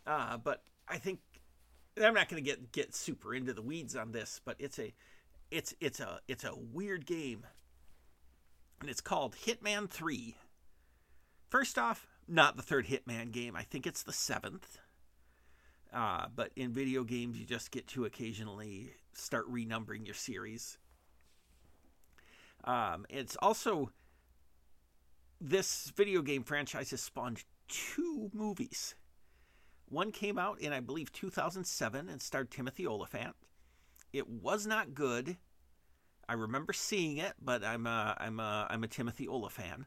Uh, 0.06 0.36
but 0.36 0.62
I 0.88 0.98
think 0.98 1.20
I'm 2.02 2.14
not 2.14 2.28
going 2.28 2.42
to 2.42 2.48
get 2.48 2.72
get 2.72 2.94
super 2.94 3.34
into 3.34 3.52
the 3.52 3.62
weeds 3.62 3.96
on 3.96 4.12
this, 4.12 4.40
but 4.44 4.56
it's 4.58 4.78
a 4.78 4.92
it's 5.50 5.74
it's 5.80 6.00
a 6.00 6.20
it's 6.28 6.44
a 6.44 6.54
weird 6.54 7.06
game, 7.06 7.46
and 8.80 8.90
it's 8.90 9.00
called 9.00 9.34
Hitman 9.34 9.88
Three. 9.88 10.36
First 11.48 11.78
off, 11.78 12.06
not 12.28 12.56
the 12.56 12.62
third 12.62 12.86
Hitman 12.86 13.32
game. 13.32 13.56
I 13.56 13.62
think 13.62 13.86
it's 13.86 14.02
the 14.02 14.12
seventh. 14.12 14.78
Uh, 15.92 16.26
but 16.34 16.50
in 16.56 16.72
video 16.72 17.04
games, 17.04 17.38
you 17.38 17.46
just 17.46 17.70
get 17.70 17.86
to 17.86 18.04
occasionally 18.04 18.92
start 19.16 19.50
renumbering 19.50 20.04
your 20.04 20.14
series. 20.14 20.78
Um, 22.64 23.06
it's 23.08 23.36
also 23.40 23.90
this 25.40 25.92
video 25.96 26.22
game 26.22 26.42
franchise 26.42 26.90
has 26.90 27.00
spawned 27.00 27.44
two 27.68 28.30
movies. 28.32 28.94
One 29.88 30.10
came 30.10 30.38
out 30.38 30.60
in, 30.60 30.72
I 30.72 30.80
believe, 30.80 31.12
2007 31.12 32.08
and 32.08 32.20
starred 32.20 32.50
Timothy 32.50 32.86
Olyphant. 32.86 33.36
It 34.12 34.28
was 34.28 34.66
not 34.66 34.94
good. 34.94 35.36
I 36.28 36.32
remember 36.34 36.72
seeing 36.72 37.18
it, 37.18 37.34
but 37.40 37.62
I'm 37.62 37.86
a, 37.86 38.16
I'm 38.18 38.40
a, 38.40 38.66
I'm 38.68 38.82
a 38.82 38.88
Timothy 38.88 39.28
Olyphant, 39.28 39.84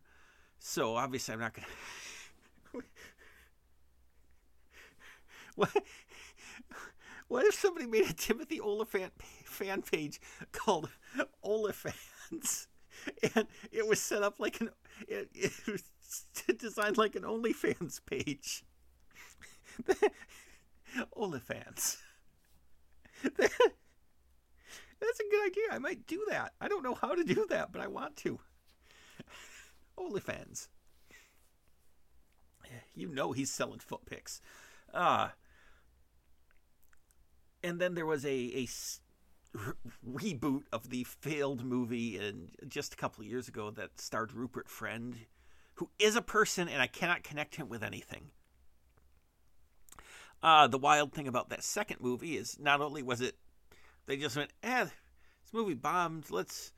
so 0.57 0.95
obviously 0.95 1.33
I'm 1.33 1.41
not 1.41 1.53
gonna. 1.53 1.67
what? 5.55 5.83
What 7.29 7.45
if 7.45 7.53
somebody 7.53 7.85
made 7.85 8.09
a 8.09 8.13
Timothy 8.13 8.59
Olyphant 8.59 9.13
fan 9.45 9.83
page 9.83 10.19
called 10.51 10.89
Olyphants, 11.45 12.65
and 13.35 13.47
it 13.71 13.87
was 13.87 14.01
set 14.01 14.23
up 14.23 14.39
like 14.39 14.59
an 14.59 14.71
it, 15.07 15.29
it 15.33 15.51
was 15.67 15.83
designed 16.57 16.97
like 16.97 17.15
an 17.15 17.21
OnlyFans 17.21 18.01
page? 18.03 18.63
Olyphants. 21.15 21.97
That's 23.21 23.59
a 25.19 25.29
good 25.31 25.45
idea. 25.45 25.63
I 25.71 25.77
might 25.77 26.07
do 26.07 26.25
that. 26.29 26.53
I 26.59 26.67
don't 26.67 26.83
know 26.83 26.95
how 26.95 27.13
to 27.13 27.23
do 27.23 27.45
that, 27.51 27.71
but 27.71 27.81
I 27.81 27.87
want 27.87 28.15
to. 28.17 28.39
OnlyFans. 29.97 30.67
You 32.95 33.07
know 33.07 33.33
he's 33.33 33.51
selling 33.51 33.79
foot 33.79 34.05
pics. 34.07 34.41
Uh, 34.93 35.29
and 37.63 37.79
then 37.79 37.95
there 37.95 38.05
was 38.05 38.25
a, 38.25 38.29
a 38.29 38.67
reboot 40.07 40.63
of 40.71 40.89
the 40.89 41.03
failed 41.03 41.63
movie 41.63 42.17
in 42.17 42.49
just 42.67 42.93
a 42.93 42.97
couple 42.97 43.21
of 43.23 43.29
years 43.29 43.47
ago 43.47 43.71
that 43.71 43.99
starred 43.99 44.33
Rupert 44.33 44.69
Friend, 44.69 45.17
who 45.75 45.89
is 45.97 46.15
a 46.15 46.21
person, 46.21 46.67
and 46.67 46.81
I 46.81 46.87
cannot 46.87 47.23
connect 47.23 47.55
him 47.55 47.69
with 47.69 47.83
anything. 47.83 48.31
Uh, 50.41 50.67
the 50.67 50.77
wild 50.77 51.13
thing 51.13 51.27
about 51.27 51.49
that 51.49 51.63
second 51.63 51.99
movie 51.99 52.37
is 52.37 52.57
not 52.59 52.79
only 52.79 53.03
was 53.03 53.19
it 53.19 53.35
they 54.05 54.17
just 54.17 54.35
went, 54.35 54.51
eh, 54.63 54.85
this 54.85 55.53
movie 55.53 55.75
bombed. 55.75 56.31
Let's 56.31 56.71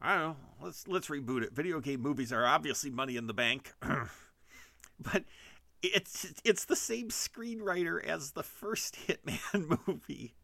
I 0.00 0.14
don't 0.14 0.22
know, 0.22 0.36
let's 0.60 0.86
let's 0.86 1.08
reboot 1.08 1.42
it. 1.42 1.54
Video 1.54 1.80
game 1.80 2.02
movies 2.02 2.32
are 2.32 2.44
obviously 2.44 2.90
money 2.90 3.16
in 3.16 3.26
the 3.26 3.34
bank, 3.34 3.72
but 5.00 5.24
it's 5.94 6.34
it's 6.44 6.64
the 6.64 6.76
same 6.76 7.08
screenwriter 7.08 8.04
as 8.04 8.32
the 8.32 8.42
first 8.42 8.96
Hitman 9.06 9.78
movie. 9.86 10.34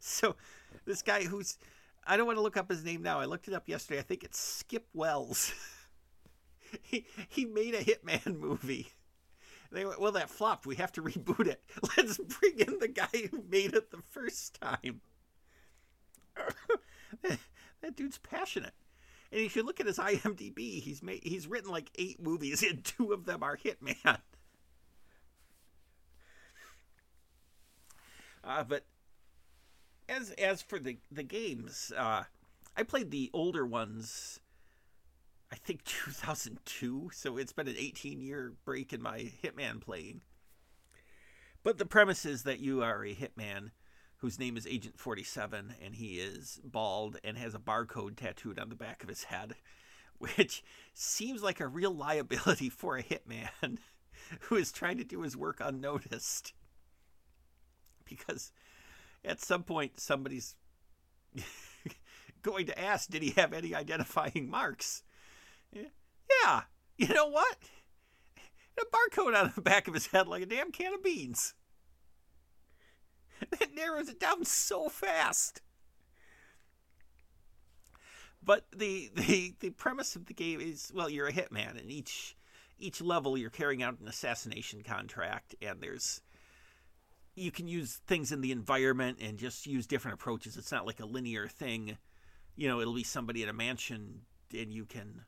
So 0.00 0.36
this 0.84 1.02
guy 1.02 1.24
who's 1.24 1.58
I 2.06 2.16
don't 2.16 2.26
want 2.26 2.36
to 2.38 2.42
look 2.42 2.56
up 2.56 2.70
his 2.70 2.84
name 2.84 3.02
now. 3.02 3.20
I 3.20 3.24
looked 3.24 3.48
it 3.48 3.54
up 3.54 3.68
yesterday. 3.68 4.00
I 4.00 4.02
think 4.02 4.24
it's 4.24 4.38
Skip 4.38 4.86
Wells. 4.92 5.52
he 6.82 7.06
he 7.28 7.44
made 7.44 7.74
a 7.74 7.82
Hitman 7.82 8.38
movie. 8.38 8.88
They 9.72 9.84
went, 9.84 10.00
well, 10.00 10.12
that 10.12 10.30
flopped. 10.30 10.66
We 10.66 10.76
have 10.76 10.92
to 10.92 11.02
reboot 11.02 11.48
it. 11.48 11.60
Let's 11.96 12.18
bring 12.18 12.60
in 12.60 12.78
the 12.78 12.88
guy 12.88 13.28
who 13.30 13.42
made 13.50 13.74
it 13.74 13.90
the 13.90 14.02
first 14.10 14.60
time. 14.60 15.00
that, 17.22 17.96
dude's 17.96 18.18
passionate. 18.18 18.74
And 19.32 19.40
if 19.40 19.56
you 19.56 19.64
look 19.64 19.80
at 19.80 19.86
his 19.86 19.98
IMDb, 19.98 20.80
he's 20.80 21.02
made 21.02 21.22
he's 21.24 21.48
written 21.48 21.70
like 21.70 21.90
eight 21.96 22.22
movies, 22.22 22.62
and 22.62 22.84
two 22.84 23.12
of 23.12 23.24
them 23.24 23.42
are 23.42 23.56
Hitman. 23.56 24.20
Uh, 28.44 28.64
but 28.64 28.84
as 30.08 30.30
as 30.32 30.62
for 30.62 30.78
the 30.78 30.98
the 31.10 31.22
games, 31.22 31.92
uh, 31.96 32.24
I 32.76 32.82
played 32.82 33.10
the 33.10 33.30
older 33.32 33.66
ones. 33.66 34.40
I 35.50 35.56
think 35.56 35.84
2002, 35.84 37.10
so 37.12 37.36
it's 37.36 37.52
been 37.52 37.68
an 37.68 37.76
18 37.78 38.20
year 38.20 38.54
break 38.64 38.92
in 38.92 39.02
my 39.02 39.32
Hitman 39.42 39.80
playing. 39.80 40.22
But 41.62 41.78
the 41.78 41.86
premise 41.86 42.26
is 42.26 42.42
that 42.42 42.60
you 42.60 42.82
are 42.82 43.04
a 43.04 43.14
hitman 43.14 43.70
whose 44.18 44.38
name 44.38 44.56
is 44.56 44.66
Agent 44.66 44.98
47, 44.98 45.74
and 45.82 45.94
he 45.94 46.18
is 46.18 46.60
bald 46.62 47.18
and 47.24 47.38
has 47.38 47.54
a 47.54 47.58
barcode 47.58 48.16
tattooed 48.16 48.58
on 48.58 48.68
the 48.68 48.74
back 48.74 49.02
of 49.02 49.08
his 49.08 49.24
head, 49.24 49.54
which 50.18 50.62
seems 50.92 51.42
like 51.42 51.60
a 51.60 51.66
real 51.66 51.94
liability 51.94 52.68
for 52.70 52.98
a 52.98 53.02
hitman 53.02 53.78
who 54.40 54.56
is 54.56 54.72
trying 54.72 54.98
to 54.98 55.04
do 55.04 55.22
his 55.22 55.36
work 55.36 55.58
unnoticed. 55.60 56.52
Because 58.08 58.52
at 59.24 59.40
some 59.40 59.62
point, 59.62 59.98
somebody's 59.98 60.54
going 62.42 62.66
to 62.66 62.78
ask, 62.78 63.08
did 63.08 63.22
he 63.22 63.30
have 63.30 63.52
any 63.52 63.74
identifying 63.74 64.48
marks? 64.50 65.02
Yeah, 65.72 66.62
you 66.96 67.08
know 67.08 67.26
what? 67.26 67.56
A 68.78 68.84
barcode 68.84 69.40
on 69.40 69.52
the 69.54 69.62
back 69.62 69.88
of 69.88 69.94
his 69.94 70.08
head 70.08 70.28
like 70.28 70.42
a 70.42 70.46
damn 70.46 70.72
can 70.72 70.94
of 70.94 71.02
beans. 71.02 71.54
That 73.50 73.74
narrows 73.74 74.08
it 74.08 74.20
down 74.20 74.44
so 74.44 74.88
fast. 74.88 75.60
But 78.42 78.66
the, 78.74 79.10
the 79.14 79.54
the 79.60 79.70
premise 79.70 80.16
of 80.16 80.26
the 80.26 80.34
game 80.34 80.60
is 80.60 80.92
well, 80.94 81.08
you're 81.08 81.28
a 81.28 81.32
hitman, 81.32 81.78
and 81.80 81.90
each 81.90 82.36
each 82.78 83.00
level 83.00 83.38
you're 83.38 83.50
carrying 83.50 83.82
out 83.82 84.00
an 84.00 84.08
assassination 84.08 84.82
contract, 84.82 85.54
and 85.62 85.80
there's 85.80 86.20
you 87.34 87.50
can 87.50 87.66
use 87.66 88.00
things 88.06 88.30
in 88.30 88.40
the 88.40 88.52
environment 88.52 89.18
and 89.20 89.38
just 89.38 89.66
use 89.66 89.86
different 89.86 90.14
approaches. 90.14 90.56
It's 90.56 90.70
not 90.70 90.86
like 90.86 91.00
a 91.00 91.06
linear 91.06 91.48
thing. 91.48 91.96
You 92.56 92.68
know, 92.68 92.80
it'll 92.80 92.94
be 92.94 93.02
somebody 93.02 93.42
at 93.42 93.48
a 93.48 93.52
mansion 93.52 94.20
and 94.56 94.72
you 94.72 94.84
can 94.84 95.22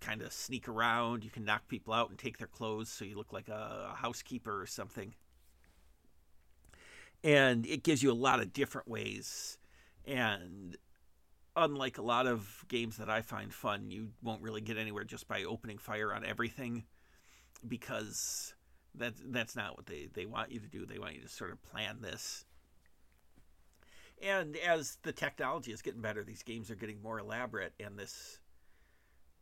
kind 0.00 0.22
of 0.22 0.32
sneak 0.32 0.68
around. 0.68 1.24
You 1.24 1.30
can 1.30 1.44
knock 1.44 1.66
people 1.66 1.92
out 1.92 2.10
and 2.10 2.18
take 2.18 2.38
their 2.38 2.46
clothes 2.46 2.88
so 2.88 3.04
you 3.04 3.16
look 3.16 3.32
like 3.32 3.48
a 3.48 3.92
housekeeper 3.96 4.60
or 4.60 4.66
something. 4.66 5.14
And 7.24 7.66
it 7.66 7.82
gives 7.82 8.02
you 8.02 8.12
a 8.12 8.14
lot 8.14 8.40
of 8.40 8.52
different 8.52 8.86
ways. 8.86 9.58
And 10.06 10.76
unlike 11.56 11.98
a 11.98 12.02
lot 12.02 12.28
of 12.28 12.64
games 12.68 12.96
that 12.98 13.10
I 13.10 13.22
find 13.22 13.52
fun, 13.52 13.90
you 13.90 14.10
won't 14.22 14.42
really 14.42 14.60
get 14.60 14.78
anywhere 14.78 15.02
just 15.02 15.26
by 15.26 15.42
opening 15.42 15.78
fire 15.78 16.14
on 16.14 16.24
everything 16.24 16.84
because 17.66 18.54
that 18.98 19.14
that's 19.32 19.56
not 19.56 19.76
what 19.76 19.86
they, 19.86 20.08
they 20.12 20.26
want 20.26 20.52
you 20.52 20.60
to 20.60 20.68
do. 20.68 20.86
They 20.86 20.98
want 20.98 21.14
you 21.14 21.22
to 21.22 21.28
sort 21.28 21.52
of 21.52 21.62
plan 21.62 21.98
this. 22.00 22.44
And 24.20 24.56
as 24.56 24.98
the 25.02 25.12
technology 25.12 25.72
is 25.72 25.82
getting 25.82 26.00
better, 26.00 26.24
these 26.24 26.42
games 26.42 26.70
are 26.70 26.76
getting 26.76 27.00
more 27.00 27.18
elaborate 27.18 27.72
and 27.78 27.98
this 27.98 28.40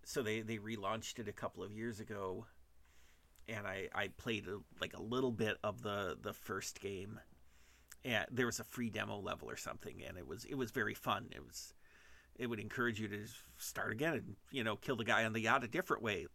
so 0.06 0.22
they 0.22 0.40
they 0.40 0.58
relaunched 0.58 1.18
it 1.18 1.28
a 1.28 1.32
couple 1.32 1.64
of 1.64 1.72
years 1.72 1.98
ago, 1.98 2.46
and 3.48 3.66
I 3.66 3.88
I 3.92 4.08
played 4.16 4.46
a, 4.46 4.58
like 4.80 4.94
a 4.94 5.02
little 5.02 5.32
bit 5.32 5.58
of 5.64 5.82
the 5.82 6.16
the 6.22 6.32
first 6.32 6.80
game, 6.80 7.20
and 8.04 8.24
there 8.30 8.46
was 8.46 8.60
a 8.60 8.64
free 8.64 8.88
demo 8.88 9.18
level 9.18 9.50
or 9.50 9.56
something, 9.56 10.02
and 10.06 10.16
it 10.16 10.26
was 10.26 10.44
it 10.44 10.54
was 10.54 10.70
very 10.70 10.94
fun. 10.94 11.26
It 11.34 11.44
was 11.44 11.74
it 12.36 12.46
would 12.46 12.60
encourage 12.60 13.00
you 13.00 13.08
to 13.08 13.26
start 13.58 13.92
again 13.92 14.14
and 14.14 14.36
you 14.52 14.62
know 14.62 14.76
kill 14.76 14.96
the 14.96 15.04
guy 15.04 15.24
on 15.24 15.32
the 15.32 15.40
yacht 15.40 15.64
a 15.64 15.68
different 15.68 16.04
way. 16.04 16.26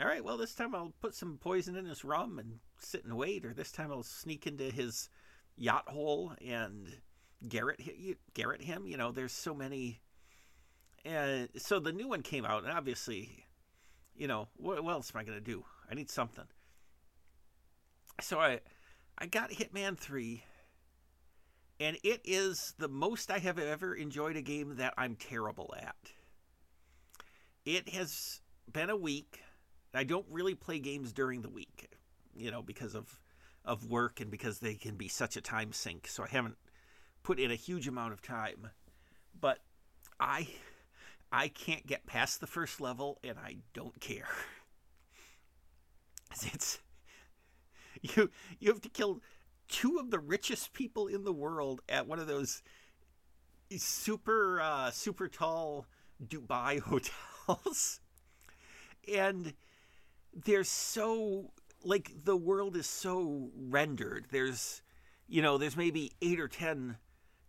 All 0.00 0.06
right, 0.06 0.24
well 0.24 0.36
this 0.36 0.54
time 0.54 0.74
I'll 0.74 0.92
put 1.00 1.14
some 1.14 1.38
poison 1.38 1.76
in 1.76 1.84
his 1.84 2.04
rum 2.04 2.38
and 2.38 2.60
sit 2.78 3.04
and 3.04 3.16
wait, 3.16 3.44
or 3.44 3.52
this 3.52 3.72
time 3.72 3.90
I'll 3.90 4.02
sneak 4.02 4.46
into 4.46 4.64
his 4.64 5.08
yacht 5.56 5.88
hole 5.88 6.32
and 6.44 6.88
garrote 7.48 7.80
garrote 8.34 8.62
him. 8.62 8.86
You 8.86 8.96
know, 8.96 9.12
there's 9.12 9.32
so 9.32 9.54
many 9.54 10.00
and 11.04 11.48
so 11.56 11.80
the 11.80 11.92
new 11.92 12.08
one 12.08 12.22
came 12.22 12.44
out, 12.44 12.64
and 12.64 12.72
obviously, 12.72 13.44
you 14.16 14.26
know, 14.26 14.48
what, 14.56 14.82
what 14.82 14.92
else 14.92 15.12
am 15.14 15.20
I 15.20 15.24
going 15.24 15.38
to 15.38 15.44
do? 15.44 15.64
I 15.90 15.94
need 15.94 16.10
something. 16.10 16.44
So 18.20 18.38
I, 18.38 18.60
I 19.16 19.26
got 19.26 19.50
Hitman 19.50 19.96
3, 19.96 20.42
and 21.80 21.96
it 22.02 22.20
is 22.24 22.74
the 22.78 22.88
most 22.88 23.30
I 23.30 23.38
have 23.38 23.58
ever 23.58 23.94
enjoyed 23.94 24.36
a 24.36 24.42
game 24.42 24.76
that 24.76 24.94
I'm 24.98 25.14
terrible 25.14 25.74
at. 25.78 25.96
It 27.64 27.90
has 27.90 28.40
been 28.70 28.90
a 28.90 28.96
week. 28.96 29.40
I 29.94 30.04
don't 30.04 30.26
really 30.30 30.54
play 30.54 30.78
games 30.78 31.12
during 31.12 31.42
the 31.42 31.48
week, 31.48 31.88
you 32.36 32.50
know, 32.50 32.62
because 32.62 32.94
of 32.94 33.20
of 33.64 33.86
work 33.86 34.20
and 34.20 34.30
because 34.30 34.60
they 34.60 34.74
can 34.74 34.96
be 34.96 35.08
such 35.08 35.36
a 35.36 35.40
time 35.40 35.72
sink. 35.72 36.06
So 36.06 36.22
I 36.22 36.28
haven't 36.28 36.56
put 37.22 37.38
in 37.38 37.50
a 37.50 37.56
huge 37.56 37.86
amount 37.86 38.14
of 38.14 38.22
time. 38.22 38.70
But 39.38 39.58
I 40.18 40.48
I 41.30 41.48
can't 41.48 41.86
get 41.86 42.06
past 42.06 42.40
the 42.40 42.46
first 42.46 42.80
level 42.80 43.18
and 43.22 43.38
I 43.38 43.58
don't 43.74 44.00
care. 44.00 44.28
It's 46.52 46.78
you 48.02 48.30
you 48.60 48.70
have 48.70 48.82
to 48.82 48.88
kill 48.88 49.22
two 49.68 49.98
of 49.98 50.10
the 50.10 50.18
richest 50.18 50.72
people 50.72 51.06
in 51.06 51.24
the 51.24 51.32
world 51.32 51.80
at 51.88 52.06
one 52.06 52.18
of 52.18 52.26
those 52.26 52.62
super 53.76 54.60
uh, 54.60 54.90
super 54.90 55.28
tall 55.28 55.86
Dubai 56.24 56.80
hotels. 57.48 58.00
and 59.12 59.54
they're 60.44 60.64
so 60.64 61.50
like 61.84 62.12
the 62.24 62.36
world 62.36 62.76
is 62.76 62.86
so 62.86 63.50
rendered. 63.56 64.26
There's 64.30 64.82
you 65.26 65.42
know, 65.42 65.58
there's 65.58 65.76
maybe 65.76 66.12
8 66.22 66.40
or 66.40 66.48
10 66.48 66.96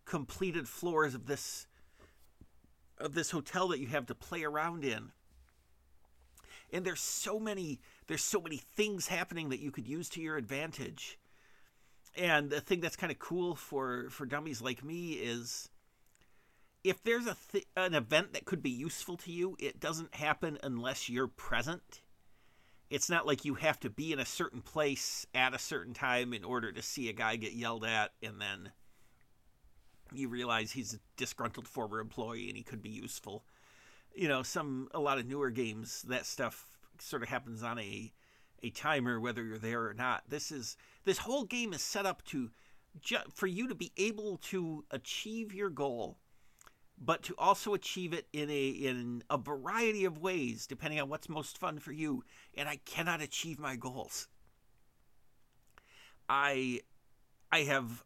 completed 0.05 0.67
floors 0.67 1.15
of 1.15 1.25
this 1.27 1.67
of 2.97 3.13
this 3.13 3.31
hotel 3.31 3.69
that 3.69 3.79
you 3.79 3.87
have 3.87 4.07
to 4.07 4.15
play 4.15 4.43
around 4.43 4.83
in. 4.83 5.11
And 6.73 6.85
there's 6.85 6.99
so 6.99 7.39
many 7.39 7.79
there's 8.07 8.23
so 8.23 8.41
many 8.41 8.57
things 8.57 9.07
happening 9.07 9.49
that 9.49 9.61
you 9.61 9.71
could 9.71 9.87
use 9.87 10.09
to 10.09 10.21
your 10.21 10.37
advantage. 10.37 11.17
And 12.15 12.49
the 12.49 12.59
thing 12.59 12.81
that's 12.81 12.95
kind 12.95 13.11
of 13.11 13.19
cool 13.19 13.55
for 13.55 14.09
for 14.09 14.25
dummies 14.25 14.61
like 14.61 14.83
me 14.83 15.13
is 15.13 15.69
if 16.83 17.03
there's 17.03 17.27
a 17.27 17.37
th- 17.51 17.67
an 17.75 17.93
event 17.93 18.33
that 18.33 18.45
could 18.45 18.61
be 18.61 18.69
useful 18.69 19.17
to 19.17 19.31
you, 19.31 19.55
it 19.59 19.79
doesn't 19.79 20.15
happen 20.15 20.57
unless 20.63 21.09
you're 21.09 21.27
present. 21.27 22.01
It's 22.89 23.09
not 23.09 23.27
like 23.27 23.45
you 23.45 23.53
have 23.55 23.79
to 23.81 23.89
be 23.89 24.11
in 24.11 24.19
a 24.19 24.25
certain 24.25 24.61
place 24.61 25.25
at 25.35 25.53
a 25.53 25.59
certain 25.59 25.93
time 25.93 26.33
in 26.33 26.43
order 26.43 26.71
to 26.71 26.81
see 26.81 27.07
a 27.07 27.13
guy 27.13 27.35
get 27.35 27.53
yelled 27.53 27.85
at 27.85 28.11
and 28.23 28.41
then 28.41 28.71
you 30.11 30.27
realize 30.27 30.71
he's 30.71 30.95
a 30.95 30.99
disgruntled 31.17 31.67
former 31.67 31.99
employee 31.99 32.47
and 32.47 32.57
he 32.57 32.63
could 32.63 32.81
be 32.81 32.89
useful. 32.89 33.43
You 34.15 34.27
know, 34.27 34.41
some 34.41 34.89
a 34.93 34.99
lot 34.99 35.19
of 35.19 35.27
newer 35.27 35.51
games 35.51 36.03
that 36.09 36.25
stuff 36.25 36.67
sort 36.97 37.21
of 37.21 37.29
happens 37.29 37.63
on 37.63 37.79
a 37.79 38.11
a 38.61 38.69
timer 38.71 39.19
whether 39.19 39.43
you're 39.43 39.57
there 39.57 39.85
or 39.85 39.93
not. 39.93 40.23
This 40.27 40.51
is 40.51 40.75
this 41.05 41.19
whole 41.19 41.43
game 41.43 41.73
is 41.73 41.81
set 41.81 42.05
up 42.05 42.23
to 42.25 42.49
ju- 43.01 43.17
for 43.33 43.47
you 43.47 43.67
to 43.67 43.75
be 43.75 43.91
able 43.97 44.37
to 44.37 44.83
achieve 44.91 45.53
your 45.53 45.69
goal 45.69 46.17
but 46.99 47.23
to 47.23 47.35
also 47.37 47.73
achieve 47.73 48.13
it 48.13 48.27
in 48.33 48.49
a 48.49 48.67
in 48.67 49.23
a 49.29 49.37
variety 49.37 50.05
of 50.05 50.19
ways 50.19 50.67
depending 50.67 50.99
on 50.99 51.09
what's 51.09 51.29
most 51.29 51.57
fun 51.57 51.79
for 51.79 51.91
you 51.91 52.23
and 52.55 52.67
I 52.67 52.77
cannot 52.85 53.21
achieve 53.21 53.59
my 53.59 53.75
goals. 53.75 54.27
I 56.27 56.81
I 57.51 57.59
have 57.61 58.03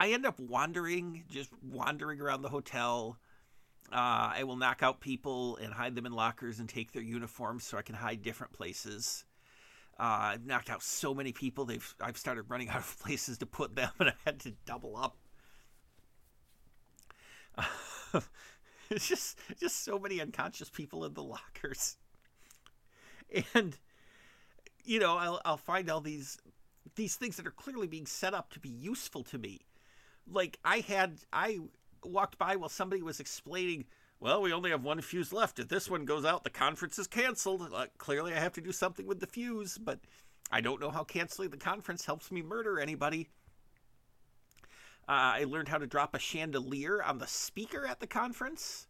I 0.00 0.10
end 0.12 0.26
up 0.26 0.38
wandering, 0.38 1.24
just 1.28 1.50
wandering 1.62 2.20
around 2.20 2.42
the 2.42 2.48
hotel. 2.48 3.18
Uh, 3.90 4.30
I 4.34 4.44
will 4.44 4.56
knock 4.56 4.82
out 4.82 5.00
people 5.00 5.56
and 5.56 5.72
hide 5.72 5.94
them 5.94 6.06
in 6.06 6.12
lockers 6.12 6.60
and 6.60 6.68
take 6.68 6.92
their 6.92 7.02
uniforms 7.02 7.64
so 7.64 7.78
I 7.78 7.82
can 7.82 7.96
hide 7.96 8.22
different 8.22 8.52
places. 8.52 9.24
Uh, 9.98 10.34
I've 10.34 10.46
knocked 10.46 10.70
out 10.70 10.82
so 10.82 11.14
many 11.14 11.32
people; 11.32 11.64
they've 11.64 11.94
I've 12.00 12.18
started 12.18 12.44
running 12.48 12.68
out 12.70 12.78
of 12.78 12.98
places 13.00 13.38
to 13.38 13.46
put 13.46 13.74
them, 13.74 13.90
and 13.98 14.10
I 14.10 14.14
had 14.24 14.40
to 14.40 14.52
double 14.66 14.96
up. 14.96 15.16
It's 18.90 19.06
just 19.06 19.38
just 19.60 19.84
so 19.84 19.98
many 19.98 20.18
unconscious 20.18 20.70
people 20.70 21.04
in 21.04 21.12
the 21.12 21.22
lockers, 21.22 21.98
and 23.52 23.76
you 24.82 24.98
know 24.98 25.18
I'll 25.18 25.42
I'll 25.44 25.58
find 25.58 25.90
all 25.90 26.00
these 26.00 26.38
these 26.94 27.14
things 27.14 27.36
that 27.36 27.46
are 27.46 27.50
clearly 27.50 27.86
being 27.86 28.06
set 28.06 28.32
up 28.32 28.50
to 28.54 28.60
be 28.60 28.70
useful 28.70 29.22
to 29.24 29.36
me 29.36 29.60
like 30.30 30.58
I 30.64 30.78
had 30.78 31.18
I 31.32 31.58
walked 32.04 32.38
by 32.38 32.56
while 32.56 32.68
somebody 32.68 33.02
was 33.02 33.20
explaining 33.20 33.84
well, 34.20 34.42
we 34.42 34.52
only 34.52 34.70
have 34.70 34.82
one 34.82 35.00
fuse 35.00 35.32
left. 35.32 35.60
If 35.60 35.68
this 35.68 35.88
one 35.88 36.04
goes 36.04 36.24
out, 36.24 36.42
the 36.42 36.50
conference 36.50 36.98
is 36.98 37.06
canceled. 37.06 37.70
Uh, 37.72 37.86
clearly, 37.98 38.34
I 38.34 38.40
have 38.40 38.52
to 38.54 38.60
do 38.60 38.72
something 38.72 39.06
with 39.06 39.20
the 39.20 39.28
fuse, 39.28 39.78
but 39.78 40.00
I 40.50 40.60
don't 40.60 40.80
know 40.80 40.90
how 40.90 41.04
canceling 41.04 41.50
the 41.50 41.56
conference 41.56 42.04
helps 42.04 42.32
me 42.32 42.42
murder 42.42 42.80
anybody. 42.80 43.28
Uh, 45.08 45.40
I 45.40 45.44
learned 45.44 45.68
how 45.68 45.78
to 45.78 45.86
drop 45.86 46.14
a 46.14 46.18
chandelier 46.18 47.02
on 47.02 47.16
the 47.16 47.26
speaker 47.26 47.86
at 47.86 48.00
the 48.00 48.06
conference, 48.06 48.86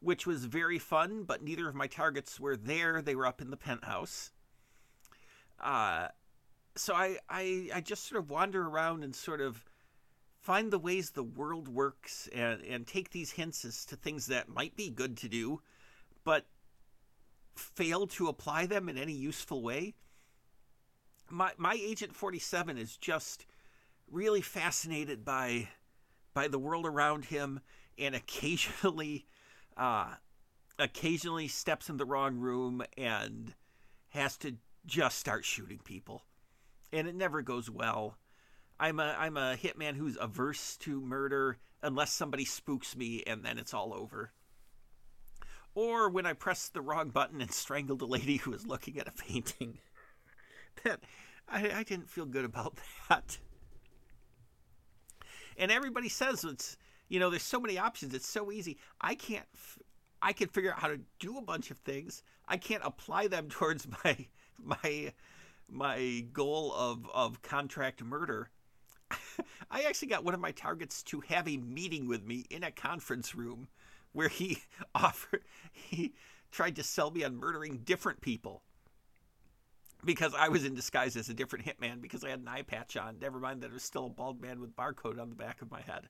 which 0.00 0.26
was 0.26 0.46
very 0.46 0.78
fun, 0.78 1.24
but 1.24 1.42
neither 1.42 1.68
of 1.68 1.74
my 1.74 1.86
targets 1.86 2.40
were 2.40 2.56
there. 2.56 3.02
They 3.02 3.14
were 3.14 3.26
up 3.26 3.42
in 3.42 3.50
the 3.50 3.58
penthouse. 3.58 4.32
Uh, 5.60 6.08
so 6.76 6.94
I, 6.94 7.18
I, 7.28 7.68
I 7.74 7.80
just 7.82 8.08
sort 8.08 8.22
of 8.22 8.30
wander 8.30 8.66
around 8.66 9.04
and 9.04 9.14
sort 9.14 9.42
of 9.42 9.62
find 10.40 10.70
the 10.70 10.78
ways 10.78 11.10
the 11.10 11.22
world 11.22 11.68
works 11.68 12.26
and, 12.32 12.62
and 12.62 12.86
take 12.86 13.10
these 13.10 13.32
hints 13.32 13.62
as 13.66 13.84
to 13.86 13.96
things 13.96 14.26
that 14.26 14.48
might 14.48 14.74
be 14.76 14.88
good 14.88 15.18
to 15.18 15.28
do, 15.28 15.60
but 16.24 16.46
fail 17.54 18.06
to 18.06 18.28
apply 18.28 18.64
them 18.64 18.88
in 18.88 18.96
any 18.96 19.12
useful 19.12 19.62
way. 19.62 19.94
My 21.28 21.52
my 21.58 21.78
agent 21.80 22.16
47 22.16 22.78
is 22.78 22.96
just 22.96 23.44
really 24.10 24.40
fascinated 24.40 25.24
by 25.24 25.68
by 26.34 26.48
the 26.48 26.58
world 26.58 26.86
around 26.86 27.26
him 27.26 27.60
and 27.98 28.14
occasionally 28.14 29.26
uh 29.76 30.14
occasionally 30.78 31.48
steps 31.48 31.88
in 31.88 31.96
the 31.96 32.04
wrong 32.04 32.36
room 32.36 32.82
and 32.96 33.54
has 34.08 34.36
to 34.38 34.56
just 34.86 35.18
start 35.18 35.44
shooting 35.44 35.78
people. 35.84 36.24
And 36.92 37.06
it 37.06 37.14
never 37.14 37.42
goes 37.42 37.70
well. 37.70 38.16
I'm 38.78 38.98
a 38.98 39.14
I'm 39.18 39.36
a 39.36 39.56
hitman 39.56 39.96
who's 39.96 40.16
averse 40.20 40.76
to 40.78 41.00
murder 41.00 41.58
unless 41.82 42.12
somebody 42.12 42.44
spooks 42.44 42.96
me 42.96 43.22
and 43.26 43.44
then 43.44 43.58
it's 43.58 43.74
all 43.74 43.94
over. 43.94 44.32
Or 45.74 46.08
when 46.08 46.26
I 46.26 46.32
pressed 46.32 46.74
the 46.74 46.80
wrong 46.80 47.10
button 47.10 47.40
and 47.40 47.52
strangled 47.52 48.02
a 48.02 48.06
lady 48.06 48.38
who 48.38 48.50
was 48.50 48.66
looking 48.66 48.98
at 48.98 49.06
a 49.06 49.12
painting. 49.12 49.78
that 50.84 51.00
I, 51.48 51.70
I 51.70 51.82
didn't 51.82 52.10
feel 52.10 52.26
good 52.26 52.44
about 52.44 52.78
that. 53.08 53.38
And 55.60 55.70
everybody 55.70 56.08
says 56.08 56.42
it's 56.42 56.76
you 57.08 57.20
know 57.20 57.30
there's 57.30 57.44
so 57.44 57.60
many 57.60 57.78
options. 57.78 58.14
It's 58.14 58.28
so 58.28 58.50
easy. 58.50 58.78
I 59.00 59.14
can't. 59.14 59.46
I 60.22 60.32
can 60.32 60.48
figure 60.48 60.72
out 60.72 60.80
how 60.80 60.88
to 60.88 61.00
do 61.18 61.38
a 61.38 61.42
bunch 61.42 61.70
of 61.70 61.78
things. 61.78 62.22
I 62.48 62.56
can't 62.56 62.82
apply 62.84 63.28
them 63.28 63.48
towards 63.50 63.86
my 64.04 64.26
my 64.58 65.12
my 65.68 66.24
goal 66.32 66.74
of 66.74 67.08
of 67.14 67.42
contract 67.42 68.02
murder 68.02 68.50
I 69.70 69.82
actually 69.82 70.08
got 70.08 70.24
one 70.24 70.34
of 70.34 70.40
my 70.40 70.52
targets 70.52 71.02
to 71.04 71.20
have 71.20 71.48
a 71.48 71.56
meeting 71.56 72.06
with 72.06 72.24
me 72.24 72.44
in 72.50 72.64
a 72.64 72.70
conference 72.70 73.34
room 73.34 73.68
where 74.12 74.28
he 74.28 74.58
offered 74.94 75.44
he 75.72 76.14
tried 76.50 76.76
to 76.76 76.82
sell 76.82 77.10
me 77.10 77.24
on 77.24 77.36
murdering 77.36 77.78
different 77.84 78.20
people 78.20 78.62
because 80.04 80.34
I 80.34 80.48
was 80.48 80.64
in 80.64 80.74
disguise 80.74 81.16
as 81.16 81.28
a 81.28 81.34
different 81.34 81.64
hitman 81.64 82.00
because 82.00 82.24
I 82.24 82.30
had 82.30 82.40
an 82.40 82.48
eye 82.48 82.62
patch 82.62 82.96
on. 82.96 83.18
Never 83.20 83.38
mind 83.38 83.62
that 83.62 83.68
it 83.68 83.72
was 83.72 83.82
still 83.82 84.06
a 84.06 84.10
bald 84.10 84.40
man 84.40 84.60
with 84.60 84.76
barcode 84.76 85.20
on 85.20 85.28
the 85.28 85.36
back 85.36 85.62
of 85.62 85.70
my 85.70 85.80
head. 85.80 86.08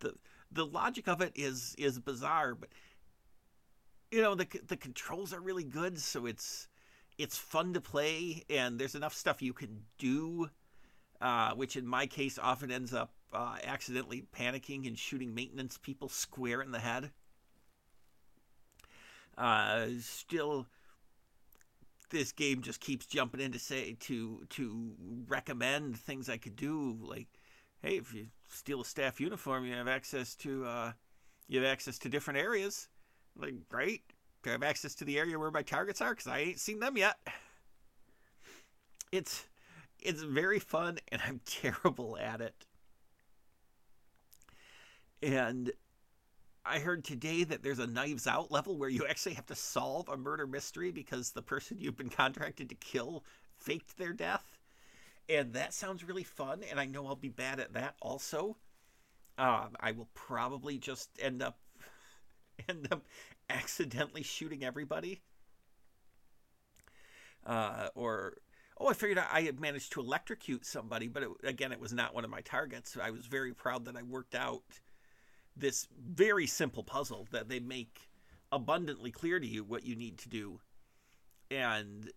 The 0.00 0.14
the 0.50 0.66
logic 0.66 1.08
of 1.08 1.20
it 1.20 1.32
is 1.34 1.74
is 1.78 1.98
bizarre, 1.98 2.54
but 2.54 2.70
you 4.10 4.22
know 4.22 4.34
the 4.34 4.46
the 4.66 4.76
controls 4.76 5.32
are 5.32 5.40
really 5.40 5.64
good, 5.64 5.98
so 6.00 6.26
it's 6.26 6.68
it's 7.18 7.38
fun 7.38 7.74
to 7.74 7.80
play, 7.80 8.42
and 8.50 8.78
there's 8.78 8.94
enough 8.94 9.14
stuff 9.14 9.40
you 9.40 9.52
can 9.52 9.82
do, 9.98 10.50
uh, 11.20 11.54
which 11.54 11.76
in 11.76 11.86
my 11.86 12.06
case 12.06 12.38
often 12.38 12.70
ends 12.70 12.92
up 12.92 13.12
uh, 13.32 13.56
accidentally 13.64 14.24
panicking 14.36 14.86
and 14.86 14.98
shooting 14.98 15.34
maintenance 15.34 15.78
people 15.78 16.08
square 16.08 16.60
in 16.60 16.72
the 16.72 16.78
head. 16.78 17.10
Uh, 19.36 19.86
still, 20.00 20.66
this 22.10 22.32
game 22.32 22.62
just 22.62 22.80
keeps 22.80 23.06
jumping 23.06 23.40
in 23.40 23.52
to 23.52 23.58
say 23.58 23.96
to 24.00 24.44
to 24.50 24.92
recommend 25.28 25.98
things 25.98 26.28
I 26.28 26.36
could 26.36 26.56
do, 26.56 26.96
like, 27.00 27.28
hey, 27.82 27.96
if 27.96 28.14
you 28.14 28.26
steal 28.48 28.80
a 28.80 28.84
staff 28.84 29.20
uniform, 29.20 29.64
you 29.64 29.74
have 29.74 29.88
access 29.88 30.34
to 30.36 30.64
uh, 30.64 30.92
you 31.48 31.60
have 31.60 31.70
access 31.70 31.98
to 32.00 32.08
different 32.08 32.38
areas. 32.38 32.88
Like, 33.36 33.54
great, 33.68 34.02
I 34.46 34.50
have 34.50 34.62
access 34.62 34.94
to 34.96 35.04
the 35.04 35.18
area 35.18 35.38
where 35.38 35.50
my 35.50 35.62
targets 35.62 36.00
are 36.00 36.10
because 36.10 36.26
I 36.26 36.38
ain't 36.40 36.60
seen 36.60 36.80
them 36.80 36.96
yet. 36.96 37.16
It's 39.10 39.44
it's 40.00 40.22
very 40.22 40.58
fun, 40.58 40.98
and 41.08 41.22
I'm 41.26 41.40
terrible 41.46 42.18
at 42.18 42.40
it. 42.40 42.66
And 45.22 45.72
I 46.66 46.78
heard 46.78 47.04
today 47.04 47.44
that 47.44 47.62
there's 47.62 47.78
a 47.78 47.86
Knives 47.86 48.26
Out 48.26 48.50
level 48.50 48.78
where 48.78 48.88
you 48.88 49.06
actually 49.06 49.34
have 49.34 49.46
to 49.46 49.54
solve 49.54 50.08
a 50.08 50.16
murder 50.16 50.46
mystery 50.46 50.90
because 50.90 51.30
the 51.30 51.42
person 51.42 51.78
you've 51.78 51.96
been 51.96 52.08
contracted 52.08 52.70
to 52.70 52.74
kill 52.74 53.24
faked 53.58 53.98
their 53.98 54.12
death. 54.12 54.58
And 55.28 55.52
that 55.54 55.74
sounds 55.74 56.04
really 56.04 56.22
fun, 56.22 56.62
and 56.68 56.78
I 56.78 56.86
know 56.86 57.06
I'll 57.06 57.16
be 57.16 57.28
bad 57.28 57.60
at 57.60 57.74
that 57.74 57.96
also. 58.00 58.56
Um, 59.36 59.70
I 59.80 59.92
will 59.92 60.08
probably 60.14 60.78
just 60.78 61.10
end 61.18 61.42
up 61.42 61.58
end 62.68 62.88
up 62.90 63.04
accidentally 63.50 64.22
shooting 64.22 64.64
everybody. 64.64 65.22
Uh, 67.44 67.88
or 67.94 68.34
oh, 68.78 68.88
I 68.88 68.94
figured 68.94 69.18
I 69.18 69.42
had 69.42 69.60
managed 69.60 69.92
to 69.92 70.00
electrocute 70.00 70.64
somebody, 70.64 71.08
but 71.08 71.22
it, 71.22 71.28
again, 71.42 71.72
it 71.72 71.80
was 71.80 71.92
not 71.92 72.14
one 72.14 72.24
of 72.24 72.30
my 72.30 72.40
targets. 72.40 72.96
I 73.00 73.10
was 73.10 73.26
very 73.26 73.52
proud 73.52 73.84
that 73.86 73.96
I 73.96 74.02
worked 74.02 74.34
out 74.34 74.62
this 75.56 75.86
very 75.98 76.46
simple 76.46 76.82
puzzle 76.82 77.26
that 77.30 77.48
they 77.48 77.60
make 77.60 78.08
abundantly 78.50 79.10
clear 79.10 79.38
to 79.40 79.46
you 79.46 79.64
what 79.64 79.84
you 79.84 79.96
need 79.96 80.18
to 80.18 80.28
do. 80.28 80.60
And 81.50 82.10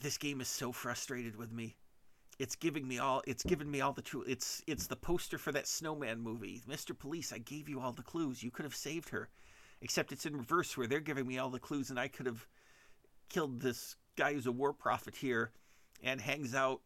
this 0.00 0.18
game 0.18 0.40
is 0.40 0.48
so 0.48 0.72
frustrated 0.72 1.36
with 1.36 1.52
me. 1.52 1.76
It's 2.38 2.56
giving 2.56 2.88
me 2.88 2.98
all 2.98 3.22
it's 3.26 3.44
given 3.44 3.70
me 3.70 3.80
all 3.82 3.92
the 3.92 4.02
true 4.02 4.24
it's 4.26 4.62
it's 4.66 4.86
the 4.86 4.96
poster 4.96 5.38
for 5.38 5.52
that 5.52 5.68
snowman 5.68 6.20
movie. 6.20 6.62
Mr. 6.68 6.98
Police, 6.98 7.32
I 7.32 7.38
gave 7.38 7.68
you 7.68 7.80
all 7.80 7.92
the 7.92 8.02
clues. 8.02 8.42
You 8.42 8.50
could 8.50 8.64
have 8.64 8.74
saved 8.74 9.10
her. 9.10 9.28
Except 9.80 10.12
it's 10.12 10.26
in 10.26 10.36
reverse 10.36 10.76
where 10.76 10.86
they're 10.86 11.00
giving 11.00 11.26
me 11.26 11.38
all 11.38 11.50
the 11.50 11.58
clues 11.58 11.90
and 11.90 11.98
I 11.98 12.08
could 12.08 12.26
have 12.26 12.46
killed 13.28 13.60
this 13.60 13.96
guy 14.16 14.32
who's 14.32 14.46
a 14.46 14.52
war 14.52 14.72
profiteer 14.72 15.50
and 16.02 16.20
hangs 16.20 16.54
out 16.54 16.80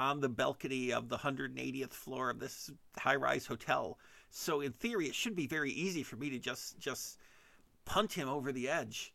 on 0.00 0.20
the 0.20 0.28
balcony 0.30 0.92
of 0.92 1.10
the 1.10 1.18
180th 1.18 1.92
floor 1.92 2.30
of 2.30 2.40
this 2.40 2.70
high-rise 2.98 3.44
hotel. 3.44 3.98
So 4.30 4.62
in 4.62 4.72
theory, 4.72 5.06
it 5.06 5.14
should 5.14 5.36
be 5.36 5.46
very 5.46 5.70
easy 5.70 6.02
for 6.02 6.16
me 6.16 6.30
to 6.30 6.38
just 6.38 6.78
just 6.78 7.18
punt 7.84 8.14
him 8.14 8.28
over 8.28 8.50
the 8.50 8.68
edge. 8.68 9.12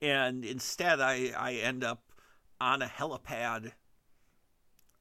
And 0.00 0.44
instead, 0.44 1.00
I 1.00 1.32
I 1.36 1.54
end 1.54 1.84
up 1.84 2.02
on 2.60 2.80
a 2.80 2.86
helipad 2.86 3.72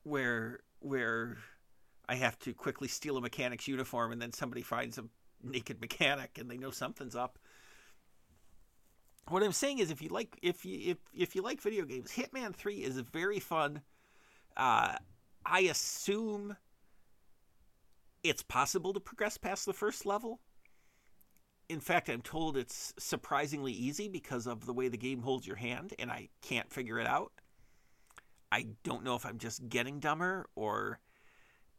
where 0.03 0.59
where 0.79 1.37
I 2.09 2.15
have 2.15 2.37
to 2.39 2.53
quickly 2.53 2.89
steal 2.89 3.15
a 3.15 3.21
mechanic's 3.21 3.67
uniform, 3.69 4.11
and 4.11 4.21
then 4.21 4.33
somebody 4.33 4.63
finds 4.63 4.97
a 4.97 5.05
naked 5.43 5.79
mechanic, 5.79 6.37
and 6.37 6.51
they 6.51 6.57
know 6.57 6.71
something's 6.71 7.15
up. 7.15 7.39
What 9.29 9.43
I'm 9.43 9.51
saying 9.51 9.79
is, 9.79 9.91
if 9.91 10.01
you 10.01 10.09
like, 10.09 10.37
if 10.41 10.65
you 10.65 10.91
if 10.91 10.97
if 11.13 11.35
you 11.35 11.41
like 11.41 11.61
video 11.61 11.85
games, 11.85 12.11
Hitman 12.11 12.55
Three 12.55 12.77
is 12.77 12.97
very 12.99 13.39
fun. 13.39 13.81
Uh, 14.55 14.95
I 15.45 15.61
assume 15.61 16.55
it's 18.23 18.43
possible 18.43 18.93
to 18.93 18.99
progress 18.99 19.37
past 19.37 19.65
the 19.65 19.73
first 19.73 20.05
level. 20.05 20.39
In 21.69 21.81
fact, 21.81 22.09
I'm 22.09 22.21
told 22.21 22.55
it's 22.55 22.93
surprisingly 22.97 23.73
easy 23.73 24.07
because 24.07 24.47
of 24.47 24.65
the 24.65 24.73
way 24.73 24.87
the 24.87 24.97
game 24.97 25.21
holds 25.21 25.45
your 25.45 25.57
hand, 25.57 25.93
and 25.99 26.09
I 26.09 26.29
can't 26.41 26.71
figure 26.71 26.97
it 26.97 27.07
out. 27.07 27.33
I 28.51 28.67
don't 28.83 29.03
know 29.03 29.15
if 29.15 29.25
I'm 29.25 29.37
just 29.37 29.67
getting 29.67 29.99
dumber 29.99 30.47
or 30.55 30.99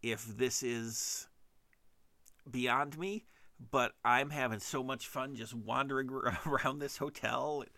if 0.02 0.26
this 0.36 0.62
is 0.62 1.26
beyond 2.50 2.98
me 2.98 3.24
but 3.70 3.92
I'm 4.04 4.30
having 4.30 4.60
so 4.60 4.82
much 4.82 5.08
fun 5.08 5.34
just 5.34 5.54
wandering 5.54 6.10
around 6.46 6.78
this 6.78 6.96
hotel, 6.96 7.62
and 7.62 7.70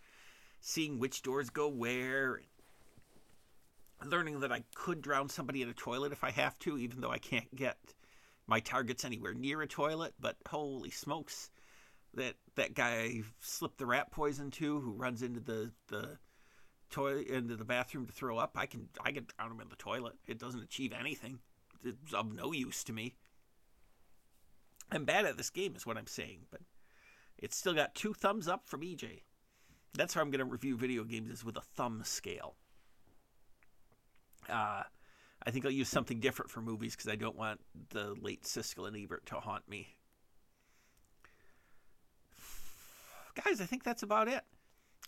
seeing 0.61 0.99
which 0.99 1.23
doors 1.23 1.51
go 1.51 1.69
where, 1.69 2.41
learning 4.05 4.41
that 4.41 4.53
I 4.53 4.65
could 4.75 5.03
drown 5.03 5.29
somebody 5.29 5.63
in 5.63 5.69
a 5.69 5.75
toilet 5.75 6.13
if 6.13 6.25
I 6.25 6.31
have 6.31 6.59
to, 6.61 6.79
even 6.79 7.01
though 7.01 7.11
I 7.11 7.19
can't 7.19 7.55
get 7.55 7.79
my 8.47 8.61
targets 8.61 9.05
anywhere 9.05 9.35
near 9.35 9.63
a 9.63 9.67
toilet. 9.67 10.15
But 10.21 10.37
holy 10.49 10.91
smokes, 10.91 11.51
that 12.15 12.35
that 12.57 12.75
guy 12.75 13.23
slipped 13.41 13.79
the 13.79 13.87
rat 13.87 14.11
poison 14.11 14.51
to, 14.53 14.81
who 14.81 14.93
runs 14.93 15.23
into 15.23 15.41
the 15.41 15.73
the 15.89 16.19
toilet 16.91 17.29
into 17.29 17.57
the 17.57 17.65
bathroom 17.65 18.07
to 18.07 18.13
throw 18.13 18.37
up, 18.37 18.53
I 18.57 18.67
can 18.67 18.89
I 19.03 19.13
can 19.13 19.27
drown 19.37 19.53
him 19.53 19.61
in 19.61 19.69
the 19.69 19.77
toilet. 19.77 20.15
It 20.27 20.39
doesn't 20.39 20.63
achieve 20.63 20.93
anything. 20.93 21.39
It's 21.83 22.13
of 22.13 22.33
no 22.33 22.53
use 22.53 22.85
to 22.85 22.93
me. 22.93 23.15
I'm 24.93 25.05
bad 25.05 25.25
at 25.25 25.37
this 25.37 25.51
game, 25.51 25.75
is 25.77 25.87
what 25.87 25.97
I'm 25.97 26.07
saying, 26.07 26.41
but 26.51 26.61
it's 27.39 27.57
still 27.57 27.75
got 27.75 27.95
two 27.95 28.13
thumbs 28.13 28.49
up 28.49 28.69
from 28.69 28.81
EJ. 28.81 29.23
That's 29.95 30.15
how 30.15 30.21
I'm 30.21 30.31
going 30.31 30.41
to 30.41 30.45
review 30.45 30.77
video 30.77 31.05
games 31.05 31.31
is 31.31 31.45
with 31.45 31.57
a 31.57 31.63
thumb 31.63 32.03
scale. 32.05 32.55
Uh, 34.49 34.83
I 35.45 35.51
think 35.51 35.65
I'll 35.65 35.71
use 35.71 35.89
something 35.89 36.21
different 36.21 36.51
for 36.51 36.61
movies 36.61 36.95
because 36.95 37.11
I 37.11 37.17
don't 37.17 37.37
want 37.37 37.61
the 37.91 38.15
late 38.21 38.43
Siskel 38.43 38.87
and 38.87 38.97
Ebert 38.97 39.27
to 39.27 39.37
haunt 39.37 39.69
me. 39.69 39.97
Guys, 43.45 43.61
I 43.61 43.65
think 43.65 43.85
that's 43.85 44.03
about 44.03 44.29
it. 44.29 44.43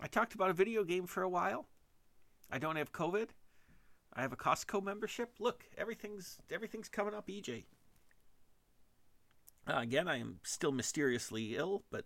I 0.01 0.07
talked 0.07 0.35
about 0.35 0.51
a 0.51 0.55
video 0.55 0.85
game 0.85 1.07
for 1.07 1.23
a 1.23 1.29
while. 1.29 1.67
I 2.51 2.59
don't 2.59 2.77
have 2.77 2.93
COVID. 2.93 3.29
I 4.15 4.23
have 4.23 4.33
a 4.33 4.37
Costco 4.37 4.83
membership. 4.83 5.35
Look, 5.39 5.65
everything's 5.77 6.39
everything's 6.51 6.89
coming 6.89 7.15
up, 7.15 7.29
EJ. 7.29 7.65
Uh, 9.69 9.79
again, 9.79 10.09
I 10.09 10.19
am 10.19 10.41
still 10.43 10.73
mysteriously 10.73 11.57
ill, 11.57 11.85
but 11.91 12.05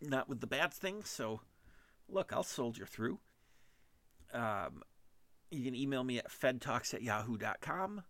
not 0.00 0.28
with 0.28 0.40
the 0.40 0.46
bad 0.46 0.72
things. 0.72 1.08
So, 1.08 1.40
look, 2.08 2.32
I'll 2.32 2.44
soldier 2.44 2.86
through. 2.86 3.18
Um, 4.32 4.82
you 5.50 5.64
can 5.64 5.74
email 5.74 6.04
me 6.04 6.18
at 6.18 6.30
fedtalks 6.30 6.94
at 6.94 7.02
yahoo.com. 7.02 8.02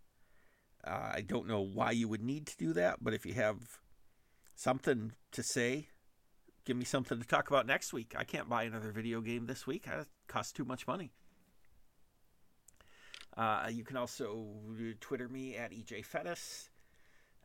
Uh, 0.86 1.10
I 1.14 1.20
don't 1.22 1.48
know 1.48 1.60
why 1.60 1.92
you 1.92 2.08
would 2.08 2.22
need 2.22 2.46
to 2.46 2.56
do 2.56 2.72
that, 2.74 2.98
but 3.02 3.14
if 3.14 3.26
you 3.26 3.34
have 3.34 3.58
something 4.54 5.12
to 5.32 5.42
say, 5.42 5.88
give 6.64 6.76
me 6.76 6.84
something 6.84 7.18
to 7.18 7.26
talk 7.26 7.48
about 7.48 7.66
next 7.66 7.92
week. 7.92 8.14
I 8.16 8.24
can't 8.24 8.48
buy 8.48 8.64
another 8.64 8.92
video 8.92 9.20
game 9.20 9.46
this 9.46 9.66
week. 9.66 9.86
It 9.86 10.06
costs 10.28 10.52
too 10.52 10.64
much 10.64 10.86
money. 10.86 11.12
Uh, 13.36 13.68
you 13.70 13.84
can 13.84 13.96
also 13.96 14.46
Twitter 15.00 15.28
me 15.28 15.56
at 15.56 15.72
EJ 15.72 16.06
Fettis. 16.06 16.68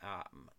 Um, 0.04 0.49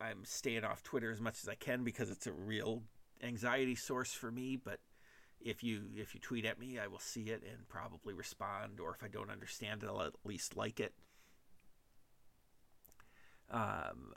I'm 0.00 0.24
staying 0.24 0.64
off 0.64 0.82
Twitter 0.82 1.10
as 1.10 1.20
much 1.20 1.42
as 1.42 1.48
I 1.48 1.54
can 1.54 1.84
because 1.84 2.10
it's 2.10 2.26
a 2.26 2.32
real 2.32 2.82
anxiety 3.22 3.74
source 3.74 4.12
for 4.12 4.30
me. 4.30 4.56
But 4.56 4.80
if 5.40 5.62
you 5.62 5.82
if 5.94 6.14
you 6.14 6.20
tweet 6.20 6.44
at 6.44 6.58
me, 6.58 6.78
I 6.78 6.86
will 6.86 6.98
see 6.98 7.24
it 7.24 7.42
and 7.42 7.68
probably 7.68 8.14
respond. 8.14 8.80
Or 8.80 8.94
if 8.94 9.02
I 9.02 9.08
don't 9.08 9.30
understand 9.30 9.82
it, 9.82 9.88
I'll 9.88 10.02
at 10.02 10.14
least 10.24 10.56
like 10.56 10.80
it. 10.80 10.94
Um, 13.50 14.14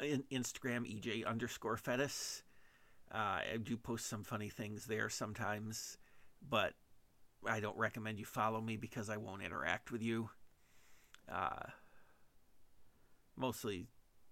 in 0.00 0.24
Instagram 0.30 0.84
EJ 0.84 1.26
underscore 1.26 1.76
fetus. 1.76 2.42
Uh, 3.12 3.40
I 3.52 3.58
do 3.62 3.76
post 3.76 4.06
some 4.06 4.24
funny 4.24 4.48
things 4.48 4.86
there 4.86 5.08
sometimes, 5.08 5.96
but 6.46 6.74
I 7.48 7.60
don't 7.60 7.76
recommend 7.78 8.18
you 8.18 8.24
follow 8.24 8.60
me 8.60 8.76
because 8.76 9.08
I 9.08 9.16
won't 9.16 9.42
interact 9.42 9.92
with 9.92 10.02
you. 10.02 10.28
Uh, 11.32 11.70
mostly 13.36 13.88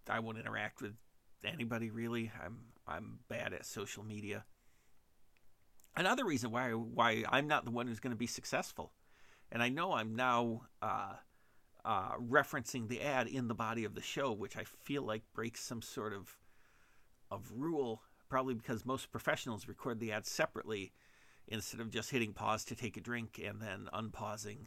I 0.08 0.20
won't 0.20 0.38
interact 0.38 0.80
with 0.80 0.94
anybody 1.44 1.90
really. 1.90 2.30
I'm 2.42 2.58
I'm 2.86 3.18
bad 3.28 3.52
at 3.52 3.66
social 3.66 4.04
media. 4.04 4.44
Another 5.96 6.24
reason 6.24 6.50
why 6.50 6.70
why 6.70 7.24
I'm 7.28 7.46
not 7.46 7.64
the 7.64 7.70
one 7.70 7.86
who's 7.86 8.00
going 8.00 8.12
to 8.12 8.16
be 8.16 8.26
successful, 8.26 8.92
and 9.50 9.62
I 9.62 9.68
know 9.68 9.92
I'm 9.92 10.16
now 10.16 10.62
uh, 10.82 11.14
uh, 11.84 12.12
referencing 12.16 12.88
the 12.88 13.02
ad 13.02 13.28
in 13.28 13.48
the 13.48 13.54
body 13.54 13.84
of 13.84 13.94
the 13.94 14.02
show, 14.02 14.32
which 14.32 14.56
I 14.56 14.64
feel 14.64 15.02
like 15.02 15.22
breaks 15.34 15.60
some 15.60 15.82
sort 15.82 16.12
of 16.12 16.36
of 17.30 17.52
rule. 17.54 18.02
Probably 18.28 18.54
because 18.54 18.84
most 18.84 19.12
professionals 19.12 19.68
record 19.68 20.00
the 20.00 20.10
ad 20.10 20.26
separately 20.26 20.92
instead 21.46 21.80
of 21.80 21.90
just 21.90 22.10
hitting 22.10 22.32
pause 22.32 22.64
to 22.64 22.74
take 22.74 22.96
a 22.96 23.00
drink 23.00 23.40
and 23.44 23.60
then 23.60 23.88
unpausing. 23.92 24.66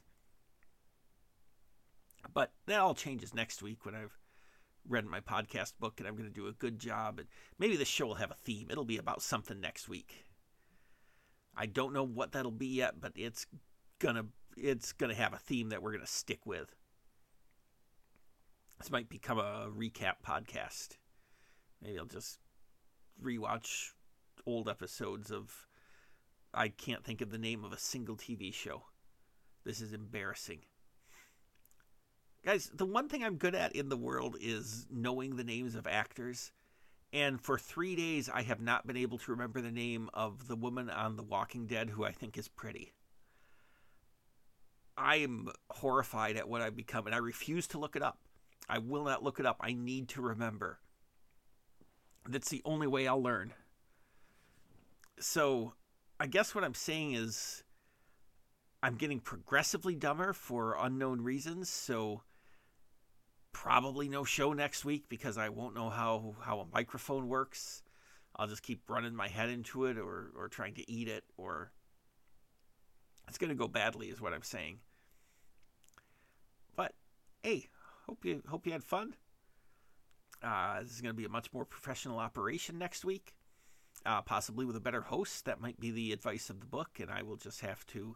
But 2.34 2.52
that 2.68 2.80
all 2.80 2.94
changes 2.94 3.34
next 3.34 3.62
week 3.62 3.86
when 3.86 3.96
I've 3.96 4.18
read 4.88 5.06
my 5.06 5.20
podcast 5.20 5.74
book 5.80 5.96
and 6.00 6.08
I'm 6.08 6.16
going 6.16 6.30
to 6.30 6.34
do 6.34 6.48
a 6.48 6.54
good 6.54 6.80
job. 6.80 7.20
And 7.20 7.28
maybe 7.60 7.76
the 7.76 7.86
show 7.86 8.08
will 8.08 8.16
have 8.16 8.32
a 8.32 8.36
theme. 8.36 8.68
It'll 8.70 8.86
be 8.86 8.98
about 8.98 9.22
something 9.22 9.60
next 9.60 9.90
week. 9.90 10.26
I 11.56 11.66
don't 11.66 11.94
know 11.94 12.04
what 12.04 12.32
that'll 12.32 12.52
be 12.52 12.68
yet, 12.68 13.02
but 13.02 13.14
it's 13.16 13.48
gonna 14.00 14.26
it's 14.56 14.92
gonna 14.92 15.16
have 15.16 15.34
a 15.34 15.40
theme 15.40 15.70
that 15.70 15.82
we're 15.82 15.94
gonna 15.94 16.06
stick 16.06 16.46
with. 16.46 16.76
This 18.78 18.92
might 18.92 19.10
become 19.10 19.40
a 19.40 19.68
recap 19.76 20.18
podcast. 20.26 20.98
Maybe 21.82 21.98
I'll 21.98 22.06
just 22.06 22.38
rewatch 23.22 23.94
old 24.46 24.70
episodes 24.70 25.32
of 25.32 25.66
I 26.54 26.70
can't 26.70 27.04
think 27.04 27.22
of 27.22 27.32
the 27.32 27.40
name 27.40 27.64
of 27.64 27.74
a 27.74 27.80
single 27.80 28.16
TV 28.16 28.54
show. 28.54 28.84
This 29.64 29.82
is 29.82 29.94
embarrassing. 29.94 30.62
Guys, 32.48 32.72
the 32.74 32.86
one 32.86 33.10
thing 33.10 33.26
I'm 33.26 33.36
good 33.36 33.56
at 33.56 33.76
in 33.76 33.90
the 33.90 33.98
world 33.98 34.38
is 34.40 34.86
knowing 34.90 35.36
the 35.36 35.44
names 35.44 35.76
of 35.76 35.86
actors. 35.86 36.54
And 37.12 37.42
for 37.42 37.58
three 37.58 37.94
days, 37.94 38.30
I 38.34 38.42
have 38.44 38.62
not 38.62 38.88
been 38.88 38.96
able 38.96 39.18
to 39.18 39.32
remember 39.32 39.60
the 39.60 39.70
name 39.70 40.10
of 40.14 40.48
the 40.48 40.56
woman 40.56 40.90
on 40.90 41.18
The 41.18 41.24
Walking 41.24 41.68
Dead 41.68 41.90
who 41.90 42.06
I 42.06 42.14
think 42.14 42.38
is 42.38 42.48
pretty. 42.48 42.94
I 44.98 45.18
am 45.18 45.50
horrified 45.72 46.38
at 46.38 46.48
what 46.48 46.62
I've 46.62 46.78
become, 46.78 47.06
and 47.06 47.14
I 47.14 47.18
refuse 47.18 47.68
to 47.68 47.80
look 47.80 47.98
it 47.98 48.02
up. 48.02 48.18
I 48.70 48.78
will 48.78 49.04
not 49.04 49.26
look 49.26 49.42
it 49.42 49.46
up. 49.46 49.58
I 49.60 49.74
need 49.74 50.08
to 50.10 50.22
remember. 50.22 50.80
That's 52.30 52.48
the 52.48 52.62
only 52.64 52.88
way 52.88 53.10
I'll 53.10 53.22
learn. 53.22 53.52
So, 55.20 55.74
I 56.18 56.28
guess 56.28 56.56
what 56.56 56.64
I'm 56.64 56.76
saying 56.76 57.12
is 57.12 57.66
I'm 58.82 58.96
getting 58.96 59.20
progressively 59.20 59.96
dumber 59.96 60.32
for 60.32 60.78
unknown 60.80 61.20
reasons. 61.20 61.68
So, 61.68 62.22
probably 63.54 64.08
no 64.10 64.24
show 64.24 64.54
next 64.54 64.86
week 64.86 65.06
because 65.10 65.38
I 65.38 65.50
won't 65.50 65.76
know 65.76 65.90
how, 65.90 66.36
how 66.42 66.60
a 66.60 66.66
microphone 66.74 67.28
works. 67.28 67.84
I'll 68.36 68.48
just 68.48 68.64
keep 68.64 68.90
running 68.90 69.16
my 69.16 69.28
head 69.28 69.50
into 69.50 69.86
it 69.86 69.98
or, 69.98 70.32
or 70.38 70.48
trying 70.48 70.76
to 70.76 70.90
eat 70.92 71.08
it 71.08 71.24
or 71.38 71.72
it's 73.28 73.38
going 73.38 73.50
to 73.50 73.56
go 73.56 73.68
badly 73.68 74.08
is 74.08 74.22
what 74.22 74.34
I'm 74.34 74.44
saying. 74.44 74.80
But 76.76 76.94
hey, 77.44 77.68
hope 78.08 78.24
you 78.24 78.42
hope 78.48 78.66
you 78.66 78.72
had 78.72 78.84
fun. 78.84 79.16
Uh, 80.42 80.82
this 80.82 80.92
is 80.92 81.02
going 81.02 81.14
to 81.14 81.18
be 81.18 81.26
a 81.26 81.30
much 81.30 81.52
more 81.52 81.66
professional 81.66 82.20
operation 82.20 82.78
next 82.78 83.04
week, 83.04 83.34
uh, 84.06 84.22
possibly 84.22 84.66
with 84.66 84.76
a 84.76 84.82
better 84.82 85.02
host. 85.02 85.46
That 85.46 85.60
might 85.60 85.80
be 85.80 85.92
the 85.92 86.14
advice 86.14 86.50
of 86.50 86.60
the 86.60 86.66
book, 86.66 87.00
and 87.00 87.10
I 87.10 87.24
will 87.24 87.38
just 87.38 87.62
have 87.62 87.86
to 87.88 88.16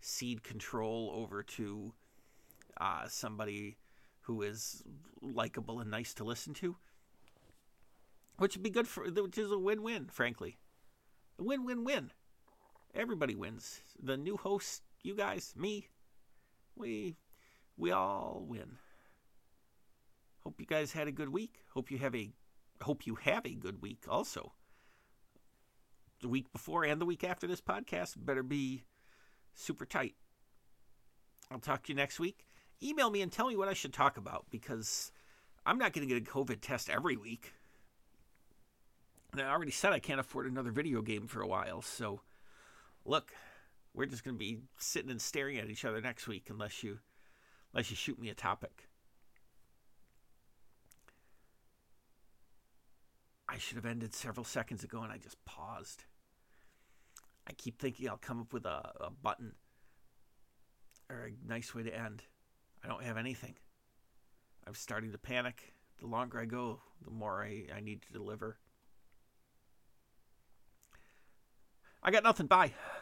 cede 0.00 0.42
control 0.42 1.12
over 1.14 1.42
to 1.42 1.92
uh, 2.80 3.08
somebody 3.08 3.76
who 4.26 4.42
is 4.42 4.82
likable 5.22 5.78
and 5.78 5.88
nice 5.88 6.12
to 6.12 6.24
listen 6.24 6.52
to, 6.52 6.76
which 8.38 8.56
would 8.56 8.62
be 8.62 8.70
good 8.70 8.88
for, 8.88 9.04
which 9.04 9.38
is 9.38 9.52
a 9.52 9.58
win-win, 9.58 10.08
frankly, 10.10 10.58
a 11.38 11.44
win-win-win. 11.44 12.10
Everybody 12.92 13.36
wins. 13.36 13.80
The 14.02 14.16
new 14.16 14.36
host, 14.36 14.82
you 15.02 15.14
guys, 15.14 15.54
me, 15.56 15.88
we 16.74 17.16
we 17.76 17.92
all 17.92 18.44
win. 18.48 18.78
Hope 20.42 20.60
you 20.60 20.66
guys 20.66 20.92
had 20.92 21.06
a 21.06 21.12
good 21.12 21.28
week. 21.28 21.60
Hope 21.72 21.90
you 21.90 21.98
have 21.98 22.14
a 22.16 22.32
hope 22.82 23.06
you 23.06 23.14
have 23.16 23.46
a 23.46 23.54
good 23.54 23.80
week 23.80 24.06
also. 24.08 24.52
The 26.20 26.28
week 26.28 26.50
before 26.52 26.84
and 26.84 27.00
the 27.00 27.06
week 27.06 27.22
after 27.22 27.46
this 27.46 27.60
podcast 27.60 28.14
better 28.16 28.42
be 28.42 28.82
super 29.54 29.84
tight. 29.84 30.14
I'll 31.50 31.60
talk 31.60 31.84
to 31.84 31.92
you 31.92 31.96
next 31.96 32.18
week 32.18 32.44
email 32.82 33.10
me 33.10 33.22
and 33.22 33.32
tell 33.32 33.48
me 33.48 33.56
what 33.56 33.68
I 33.68 33.74
should 33.74 33.92
talk 33.92 34.16
about 34.16 34.46
because 34.50 35.12
I'm 35.64 35.78
not 35.78 35.92
going 35.92 36.06
to 36.06 36.14
get 36.14 36.22
a 36.22 36.30
COVID 36.30 36.60
test 36.60 36.90
every 36.90 37.16
week. 37.16 37.52
And 39.32 39.40
I 39.40 39.50
already 39.50 39.72
said 39.72 39.92
I 39.92 39.98
can't 39.98 40.20
afford 40.20 40.46
another 40.46 40.70
video 40.70 41.02
game 41.02 41.26
for 41.26 41.42
a 41.42 41.46
while. 41.46 41.82
So, 41.82 42.20
look, 43.04 43.32
we're 43.92 44.06
just 44.06 44.24
going 44.24 44.36
to 44.36 44.38
be 44.38 44.58
sitting 44.78 45.10
and 45.10 45.20
staring 45.20 45.58
at 45.58 45.68
each 45.68 45.84
other 45.84 46.00
next 46.00 46.28
week 46.28 46.48
unless 46.50 46.82
you 46.82 46.98
unless 47.72 47.90
you 47.90 47.96
shoot 47.96 48.18
me 48.18 48.30
a 48.30 48.34
topic. 48.34 48.88
I 53.48 53.58
should 53.58 53.76
have 53.76 53.86
ended 53.86 54.14
several 54.14 54.44
seconds 54.44 54.82
ago 54.82 55.02
and 55.02 55.12
I 55.12 55.18
just 55.18 55.42
paused. 55.44 56.04
I 57.46 57.52
keep 57.52 57.78
thinking 57.78 58.08
I'll 58.08 58.16
come 58.16 58.40
up 58.40 58.52
with 58.52 58.64
a, 58.64 58.92
a 59.00 59.10
button 59.10 59.52
or 61.08 61.30
a 61.30 61.48
nice 61.48 61.74
way 61.74 61.82
to 61.84 61.94
end. 61.94 62.22
I 62.84 62.88
don't 62.88 63.02
have 63.02 63.16
anything. 63.16 63.54
I'm 64.66 64.74
starting 64.74 65.12
to 65.12 65.18
panic. 65.18 65.74
The 66.00 66.06
longer 66.06 66.40
I 66.40 66.44
go, 66.44 66.80
the 67.04 67.10
more 67.10 67.42
I, 67.42 67.64
I 67.74 67.80
need 67.80 68.02
to 68.02 68.12
deliver. 68.12 68.58
I 72.02 72.10
got 72.10 72.22
nothing. 72.22 72.46
Bye. 72.46 72.72